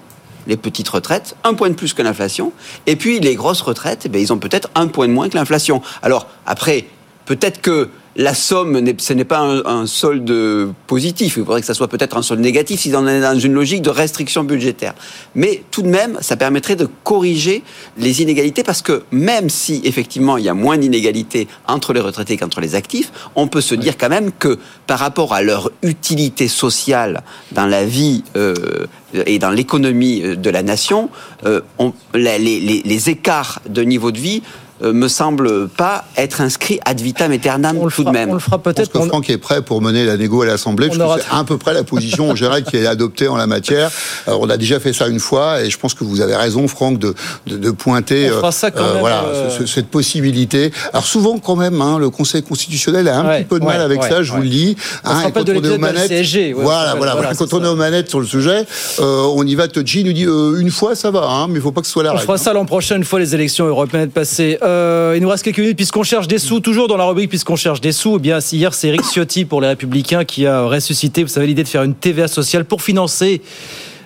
[0.47, 2.53] les petites retraites, un point de plus que l'inflation,
[2.87, 5.83] et puis les grosses retraites, ben, ils ont peut-être un point de moins que l'inflation.
[6.03, 6.87] Alors après,
[7.27, 11.37] peut-être que la somme, ce n'est pas un, solde positif.
[11.37, 13.81] Il faudrait que ça soit peut-être un solde négatif si on est dans une logique
[13.81, 14.95] de restriction budgétaire.
[15.37, 17.63] Mais tout de même, ça permettrait de corriger
[17.97, 22.37] les inégalités parce que même si effectivement il y a moins d'inégalités entre les retraités
[22.37, 24.59] qu'entre les actifs, on peut se dire quand même que
[24.89, 28.87] par rapport à leur utilité sociale dans la vie euh,
[29.27, 31.09] et dans l'économie de la nation,
[31.47, 31.61] euh,
[32.15, 37.79] les écarts de niveau de vie euh, me semble pas être inscrit ad vitam aeternam
[37.95, 38.31] tout de même.
[38.31, 38.91] On le fera peut-être.
[38.91, 40.89] que Franck est prêt pour mener la négo à l'Assemblée.
[40.93, 41.01] C'est
[41.31, 43.91] à peu près la position en général qui est adoptée en la matière.
[44.27, 46.69] Alors, on a déjà fait ça une fois et je pense que vous avez raison,
[46.69, 47.15] Franck, de,
[47.47, 49.25] de, de pointer euh, euh, voilà,
[49.67, 50.73] cette possibilité.
[50.93, 54.03] Alors souvent, quand même, hein, le Conseil constitutionnel a un petit peu de mal avec
[54.03, 54.77] ça, je vous le dis.
[55.05, 57.77] Hein, et quand on est aux manettes, CSG, voilà, voilà, voilà, quand on est aux
[57.77, 58.65] manettes sur le sujet,
[58.99, 59.69] on y va.
[59.69, 62.03] Toji nous dit une fois, ça va, hein, mais il faut pas que ce soit
[62.03, 62.23] la règle.
[62.23, 64.59] On fera ça l'an prochain, une fois les élections européennes passées.
[64.69, 67.57] Euh, il nous reste quelques minutes puisqu'on cherche des sous, toujours dans la rubrique puisqu'on
[67.57, 68.17] cherche des sous.
[68.17, 71.63] Eh bien, hier, c'est Eric Ciotti pour les Républicains qui a ressuscité, vous savez, l'idée
[71.63, 73.41] de faire une TVA sociale pour financer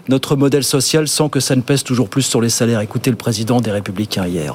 [0.09, 2.81] notre modèle social sans que ça ne pèse toujours plus sur les salaires.
[2.81, 4.55] Écoutez le président des Républicains hier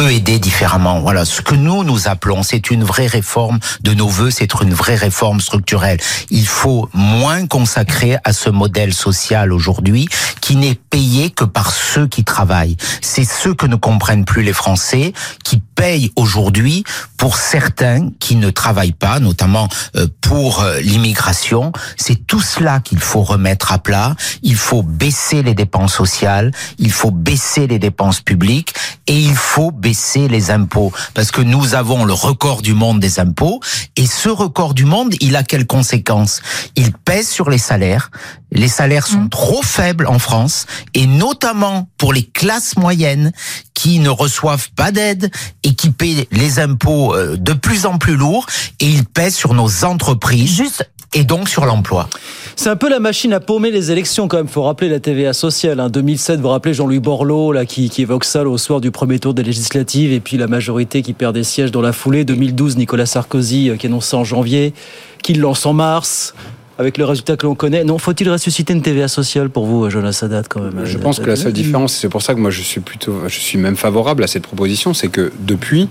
[0.00, 1.00] peut aider différemment.
[1.00, 4.72] Voilà, ce que nous nous appelons, c'est une vraie réforme de nos voeux, c'est une
[4.72, 5.98] vraie réforme structurelle.
[6.30, 10.08] Il faut moins consacrer à ce modèle social aujourd'hui
[10.40, 12.78] qui n'est payé que par ceux qui travaillent.
[13.02, 15.12] C'est ceux que ne comprennent plus les Français
[15.44, 16.82] qui payent aujourd'hui
[17.18, 21.72] pour certains qui ne travaillent pas, notamment euh, pour euh, l'immigration.
[21.98, 24.16] C'est tout cela qu'il faut remettre à plat.
[24.42, 28.72] Il faut baisser les dépenses sociales, il faut baisser les dépenses publiques
[29.06, 29.89] et il faut baisser
[30.28, 33.60] les impôts parce que nous avons le record du monde des impôts
[33.96, 36.42] et ce record du monde, il a quelles conséquences?
[36.76, 38.10] Il pèse sur les salaires.
[38.52, 39.30] Les salaires sont mmh.
[39.30, 43.32] trop faibles en France et notamment pour les classes moyennes
[43.74, 45.30] qui ne reçoivent pas d'aide
[45.62, 48.46] et qui paient les impôts euh, de plus en plus lourds
[48.80, 50.56] et ils pèsent sur nos entreprises.
[50.56, 52.08] Juste et donc sur l'emploi.
[52.56, 54.48] C'est un peu la machine à paumer les élections quand même.
[54.48, 55.80] Faut rappeler la TVA sociale.
[55.80, 55.88] Hein.
[55.88, 59.34] 2007, vous rappelez Jean-Louis Borloo là qui, qui, évoque ça au soir du premier tour
[59.34, 62.24] des législatives et puis la majorité qui perd des sièges dans la foulée.
[62.24, 64.74] 2012, Nicolas Sarkozy euh, qui annonce ça en janvier,
[65.22, 66.34] qui lance en mars
[66.78, 67.84] avec le résultat que l'on connaît.
[67.84, 71.26] Non, faut-il ressusciter une TVA sociale pour vous, Jonas Sadat, quand même Je pense que
[71.26, 74.24] la seule différence, c'est pour ça que moi je suis plutôt, je suis même favorable
[74.24, 75.88] à cette proposition, c'est que depuis,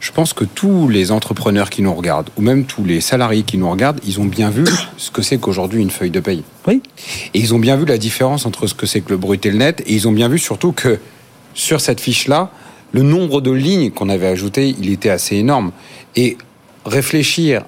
[0.00, 3.58] je pense que tous les entrepreneurs qui nous regardent, ou même tous les salariés qui
[3.58, 4.64] nous regardent, ils ont bien vu
[4.96, 6.42] ce que c'est qu'aujourd'hui une feuille de paye.
[6.66, 6.82] Oui.
[7.34, 9.50] Et ils ont bien vu la différence entre ce que c'est que le brut et
[9.50, 10.98] le net, et ils ont bien vu surtout que
[11.52, 12.50] sur cette fiche-là,
[12.92, 15.72] le nombre de lignes qu'on avait ajoutées, il était assez énorme.
[16.14, 16.36] Et
[16.84, 17.64] réfléchir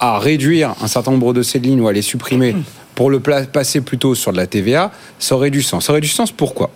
[0.00, 2.56] à réduire un certain nombre de ces lignes ou à les supprimer
[2.94, 5.86] pour le passer plutôt sur de la TVA, ça aurait du sens.
[5.86, 6.70] Ça aurait du sens pourquoi?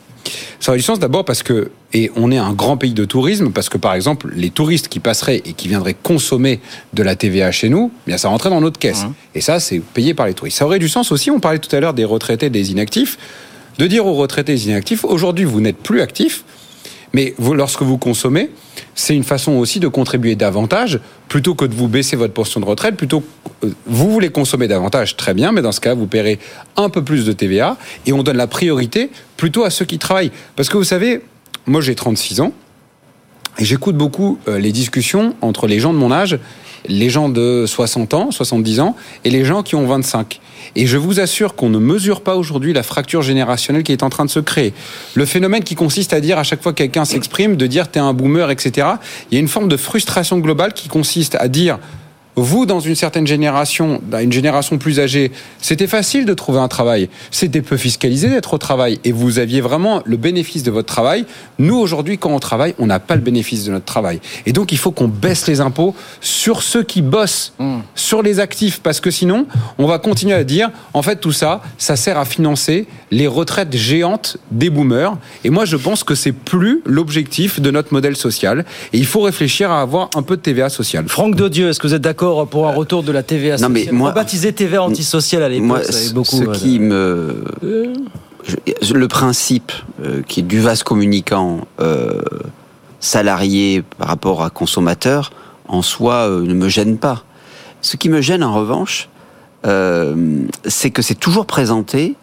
[0.60, 3.50] Ça aurait du sens d'abord parce que, et on est un grand pays de tourisme,
[3.52, 6.60] parce que par exemple, les touristes qui passeraient et qui viendraient consommer
[6.94, 9.04] de la TVA chez nous, eh bien ça rentrait dans notre caisse.
[9.04, 9.14] Mmh.
[9.36, 10.58] Et ça, c'est payé par les touristes.
[10.58, 13.18] Ça aurait du sens aussi, on parlait tout à l'heure des retraités, des inactifs,
[13.78, 16.44] de dire aux retraités des inactifs, aujourd'hui vous n'êtes plus actifs,
[17.16, 18.50] mais lorsque vous consommez,
[18.94, 22.66] c'est une façon aussi de contribuer davantage, plutôt que de vous baisser votre portion de
[22.66, 23.24] retraite, plutôt
[23.64, 26.38] euh, vous voulez consommer davantage, très bien, mais dans ce cas, vous paierez
[26.76, 30.30] un peu plus de TVA et on donne la priorité plutôt à ceux qui travaillent.
[30.56, 31.22] Parce que vous savez,
[31.64, 32.52] moi j'ai 36 ans
[33.58, 36.38] et j'écoute beaucoup euh, les discussions entre les gens de mon âge,
[36.88, 40.40] les gens de 60 ans, 70 ans et les gens qui ont 25.
[40.74, 44.10] Et je vous assure qu'on ne mesure pas aujourd'hui la fracture générationnelle qui est en
[44.10, 44.74] train de se créer.
[45.14, 48.00] Le phénomène qui consiste à dire à chaque fois que quelqu'un s'exprime, de dire t'es
[48.00, 48.88] un boomer, etc.
[49.30, 51.78] Il y a une forme de frustration globale qui consiste à dire
[52.36, 56.68] vous, dans une certaine génération, dans une génération plus âgée, c'était facile de trouver un
[56.68, 57.08] travail.
[57.30, 59.00] C'était peu fiscalisé d'être au travail.
[59.04, 61.24] Et vous aviez vraiment le bénéfice de votre travail.
[61.58, 64.20] Nous, aujourd'hui, quand on travaille, on n'a pas le bénéfice de notre travail.
[64.44, 67.78] Et donc, il faut qu'on baisse les impôts sur ceux qui bossent, mmh.
[67.94, 68.80] sur les actifs.
[68.80, 69.46] Parce que sinon,
[69.78, 73.74] on va continuer à dire, en fait, tout ça, ça sert à financer les retraites
[73.74, 75.16] géantes des boomers.
[75.44, 78.66] Et moi, je pense que c'est plus l'objectif de notre modèle social.
[78.92, 81.08] Et il faut réfléchir à avoir un peu de TVA sociale.
[81.08, 83.70] Franck Dodieu, est-ce que vous êtes d'accord pour un retour de la TVA sociale.
[83.70, 86.36] Non, mais moi, baptisé TVA antisociale à l'époque, ça beaucoup.
[86.54, 87.44] Ce qui me,
[88.92, 89.72] le principe
[90.02, 92.20] euh, qui est du vase communicant euh,
[93.00, 95.30] salarié par rapport à consommateur,
[95.68, 97.24] en soi, euh, ne me gêne pas.
[97.80, 99.08] Ce qui me gêne, en revanche,
[100.64, 102.14] c'est que c'est toujours présenté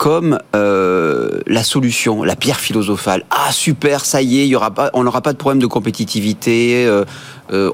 [0.00, 3.22] comme la solution, la pierre philosophale.
[3.28, 6.86] Ah super, ça y est, y aura pas, on n'aura pas de problème de compétitivité.
[6.86, 7.04] Euh,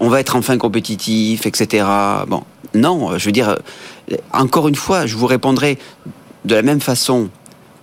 [0.00, 1.86] on va être enfin compétitif, etc.
[2.26, 2.42] Bon,
[2.74, 3.56] non, je veux dire,
[4.32, 5.78] encore une fois, je vous répondrai
[6.44, 7.28] de la même façon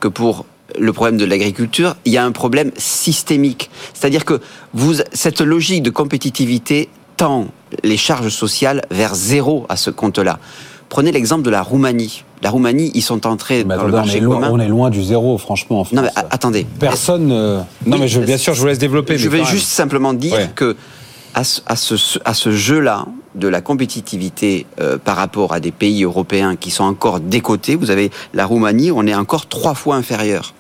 [0.01, 0.45] que pour
[0.77, 3.69] le problème de l'agriculture, il y a un problème systémique.
[3.93, 4.41] C'est-à-dire que
[4.73, 7.47] vous, cette logique de compétitivité tend
[7.81, 10.37] les charges sociales vers zéro à ce compte-là.
[10.89, 12.25] Prenez l'exemple de la Roumanie.
[12.43, 14.49] La Roumanie, ils sont entrés dans le marché on est, commun.
[14.51, 15.79] on est loin du zéro, franchement.
[15.79, 15.95] En France.
[15.95, 16.67] Non, mais attendez.
[16.79, 17.29] Personne.
[17.29, 19.17] non, mais je, bien sûr, je vous laisse développer.
[19.17, 20.75] Je vais juste simplement dire que
[21.33, 21.43] à
[21.75, 27.19] ce, jeu-là de la compétitivité euh, par rapport à des pays européens qui sont encore
[27.19, 30.53] décotés, vous avez la Roumanie, on est encore trois fois inférieur.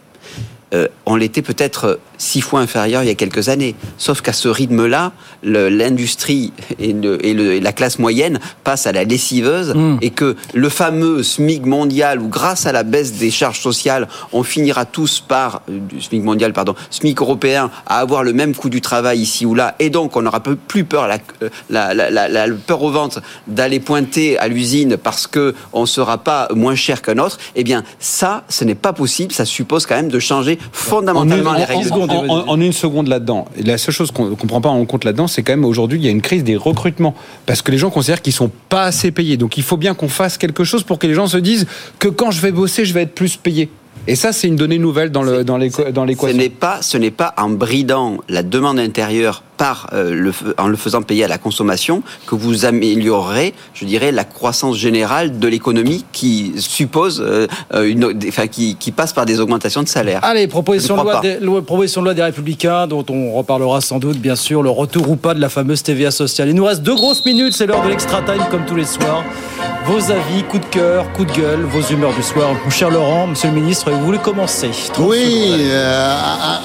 [0.73, 3.75] Euh, on l'était peut-être six fois inférieur il y a quelques années.
[3.97, 5.11] Sauf qu'à ce rythme-là,
[5.43, 9.97] l'industrie et, la classe moyenne passent à la lessiveuse hmm.
[10.01, 14.43] et que le fameux SMIC mondial, où grâce à la baisse des charges sociales, on
[14.43, 18.81] finira tous par, euh, SMIC mondial, pardon, SMIC européen, à avoir le même coût du
[18.81, 21.09] travail ici ou là, et donc on n'aura plus peur,
[21.41, 26.47] euh, la, la, peur au ventre d'aller pointer à l'usine parce que on sera pas
[26.55, 30.09] moins cher qu'un autre, eh bien ça, ce n'est pas possible, ça suppose quand même
[30.09, 34.61] de changer fondamentalement les règles en, une seconde là-dedans, la seule chose qu'on ne comprend
[34.61, 37.15] pas en compte là-dedans, c'est quand même aujourd'hui, il y a une crise des recrutements.
[37.45, 39.37] Parce que les gens considèrent qu'ils sont pas assez payés.
[39.37, 41.67] Donc il faut bien qu'on fasse quelque chose pour que les gens se disent
[41.99, 43.69] que quand je vais bosser, je vais être plus payé.
[44.05, 45.23] Et ça, c'est une donnée nouvelle dans
[45.57, 45.93] l'équation.
[45.93, 50.67] Ce n'est pas, ce n'est pas en bridant la demande intérieure par euh, le, en
[50.67, 55.47] le faisant payer à la consommation que vous améliorerez, je dirais, la croissance générale de
[55.47, 57.47] l'économie qui suppose euh,
[57.85, 60.19] une, enfin, qui, qui, passe par des augmentations de salaire.
[60.23, 64.17] Allez, proposition de, loi des, proposition de loi des Républicains, dont on reparlera sans doute,
[64.17, 66.49] bien sûr, le retour ou pas de la fameuse TVA sociale.
[66.49, 69.23] Il nous reste deux grosses minutes, c'est l'heure de l'extra time comme tous les soirs.
[69.85, 72.51] Vos avis, coup de cœur, coup de gueule, vos humeurs du soir.
[72.63, 76.15] Mon cher Laurent, Monsieur le Ministre, vous voulez commencer Oui, euh,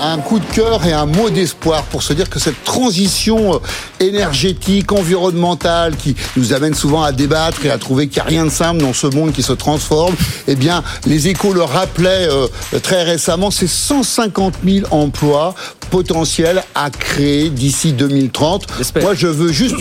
[0.00, 2.87] un, un, coup de cœur et un mot d'espoir pour se dire que cette transition
[2.88, 3.58] euh,
[4.00, 8.44] énergétique, environnementale, qui nous amène souvent à débattre et à trouver qu'il n'y a rien
[8.44, 10.14] de simple dans ce monde qui se transforme,
[10.46, 12.46] eh bien, les échos le rappelaient euh,
[12.82, 15.54] très récemment, c'est 150 000 emplois
[15.90, 18.66] potentiels à créer d'ici 2030.
[19.00, 19.76] Moi, je veux juste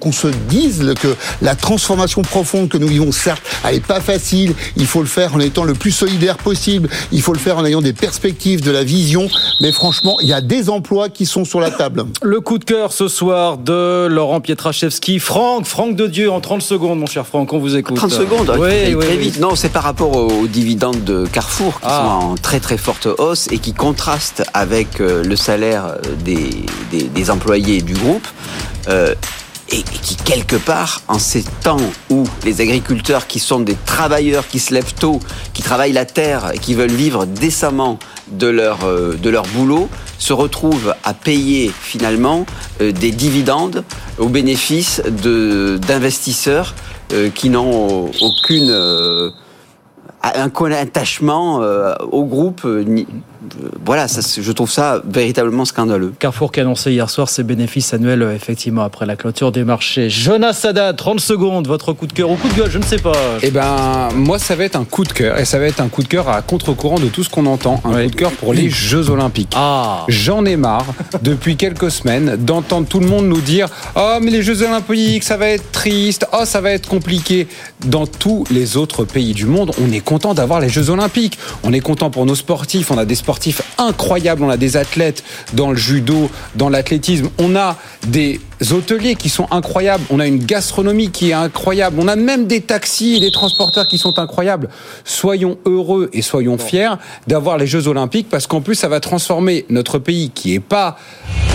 [0.00, 4.54] qu'on se dise que la transformation profonde que nous vivons, certes, elle n'est pas facile.
[4.76, 6.88] Il faut le faire en étant le plus solidaire possible.
[7.12, 9.28] Il faut le faire en ayant des perspectives, de la vision.
[9.60, 12.04] Mais franchement, il y a des emplois qui sont sur la table.
[12.22, 15.18] Le coup de cœur ce soir de Laurent Pietraszewski.
[15.18, 17.96] Franck, Franck de Dieu, en 30 secondes, mon cher Franck, on vous écoute.
[17.96, 19.38] 30 secondes Oui, très vite.
[19.40, 22.18] Non, c'est par rapport aux dividendes de Carrefour qui ah.
[22.20, 26.50] sont en très très forte hausse et qui contrastent avec euh, le salaire des,
[26.90, 28.26] des, employés du groupe.
[28.88, 29.14] Euh,
[29.70, 31.76] et, qui quelque part, en ces temps
[32.10, 35.20] où les agriculteurs qui sont des travailleurs qui se lèvent tôt,
[35.52, 37.98] qui travaillent la terre et qui veulent vivre décemment
[38.32, 42.46] de leur, euh, de leur boulot, se retrouvent à payer finalement
[42.80, 43.84] euh, des dividendes
[44.18, 46.74] au bénéfice d'investisseurs
[47.12, 49.32] euh, qui n'ont aucune
[50.22, 51.60] un attachement
[52.10, 52.66] au groupe
[53.84, 56.12] voilà, ça, je trouve ça véritablement scandaleux.
[56.18, 59.64] Carrefour qui a annoncé hier soir ses bénéfices annuels, euh, effectivement, après la clôture des
[59.64, 60.10] marchés.
[60.10, 62.98] Jonas Sadat, 30 secondes, votre coup de cœur ou coup de gueule, je ne sais
[62.98, 63.12] pas.
[63.42, 65.88] Eh ben, moi, ça va être un coup de cœur, et ça va être un
[65.88, 67.80] coup de cœur à contre-courant de tout ce qu'on entend.
[67.84, 69.52] Un coup de cœur pour les Jeux Olympiques.
[69.54, 70.04] Ah.
[70.08, 70.86] J'en ai marre,
[71.22, 75.36] depuis quelques semaines, d'entendre tout le monde nous dire Oh, mais les Jeux Olympiques, ça
[75.36, 77.46] va être triste, oh, ça va être compliqué.
[77.84, 81.38] Dans tous les autres pays du monde, on est content d'avoir les Jeux Olympiques.
[81.62, 83.27] On est content pour nos sportifs, on a des sportifs
[83.78, 84.42] incroyables.
[84.42, 85.22] On a des athlètes
[85.52, 87.30] dans le judo, dans l'athlétisme.
[87.38, 87.76] On a
[88.06, 88.40] des
[88.72, 90.04] hôteliers qui sont incroyables.
[90.10, 91.96] On a une gastronomie qui est incroyable.
[92.00, 94.68] On a même des taxis et des transporteurs qui sont incroyables.
[95.04, 96.94] Soyons heureux et soyons fiers
[97.26, 100.96] d'avoir les Jeux Olympiques parce qu'en plus, ça va transformer notre pays qui est pas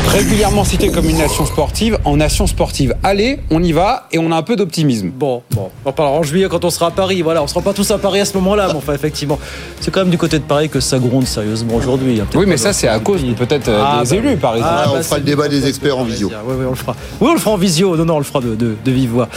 [0.08, 2.96] régulièrement cité comme une nation sportive en nation sportive.
[3.04, 5.10] Allez, on y va et on a un peu d'optimisme.
[5.10, 7.22] Bon, bon, on parlera en juillet quand on sera à Paris.
[7.22, 9.40] Voilà, on sera pas tous à Paris à ce moment-là, mais enfin, effectivement,
[9.80, 12.22] c'est quand même du côté de Paris que ça gronde sérieusement aujourd'hui.
[12.36, 14.74] Oui, mais ça, c'est à cause peut-être euh, ah, des bah, élus, par exemple.
[14.76, 16.30] Ah, on bah, fera le débat des experts en visio.
[16.46, 16.93] Oui, oui, on le fera.
[17.22, 17.96] Oui, on le fera en visio.
[17.96, 19.30] Non, non, on le fera de, de, de vive voix.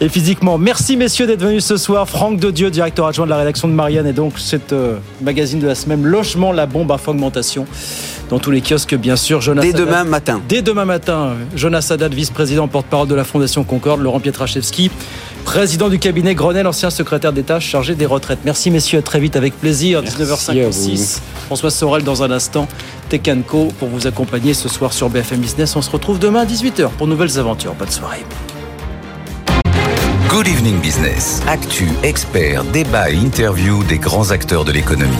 [0.00, 0.58] Et physiquement.
[0.58, 2.08] Merci, messieurs, d'être venus ce soir.
[2.08, 5.58] Franck de Dieu, directeur adjoint de la rédaction de Marianne, et donc cette euh, magazine
[5.58, 7.66] de la semaine, Logement, la bombe à fragmentation
[8.28, 9.40] dans tous les kiosques, bien sûr.
[9.40, 10.40] Jonas Dès demain matin.
[10.48, 14.90] Dès demain matin, Jonas Haddad, vice-président, porte-parole de la Fondation Concorde, Laurent Pietraszewski,
[15.46, 18.40] président du cabinet Grenelle, ancien secrétaire d'État chargé des retraites.
[18.44, 20.02] Merci messieurs, à très vite avec plaisir.
[20.02, 21.20] 19h56.
[21.46, 22.66] François Sorel dans un instant.
[23.08, 25.76] Tekanko pour vous accompagner ce soir sur BFM Business.
[25.76, 27.74] On se retrouve demain à 18h pour nouvelles aventures.
[27.74, 28.24] Bonne soirée.
[30.28, 31.40] Good evening business.
[31.46, 35.14] Actu, experts, débat et interview des grands acteurs de l'économie.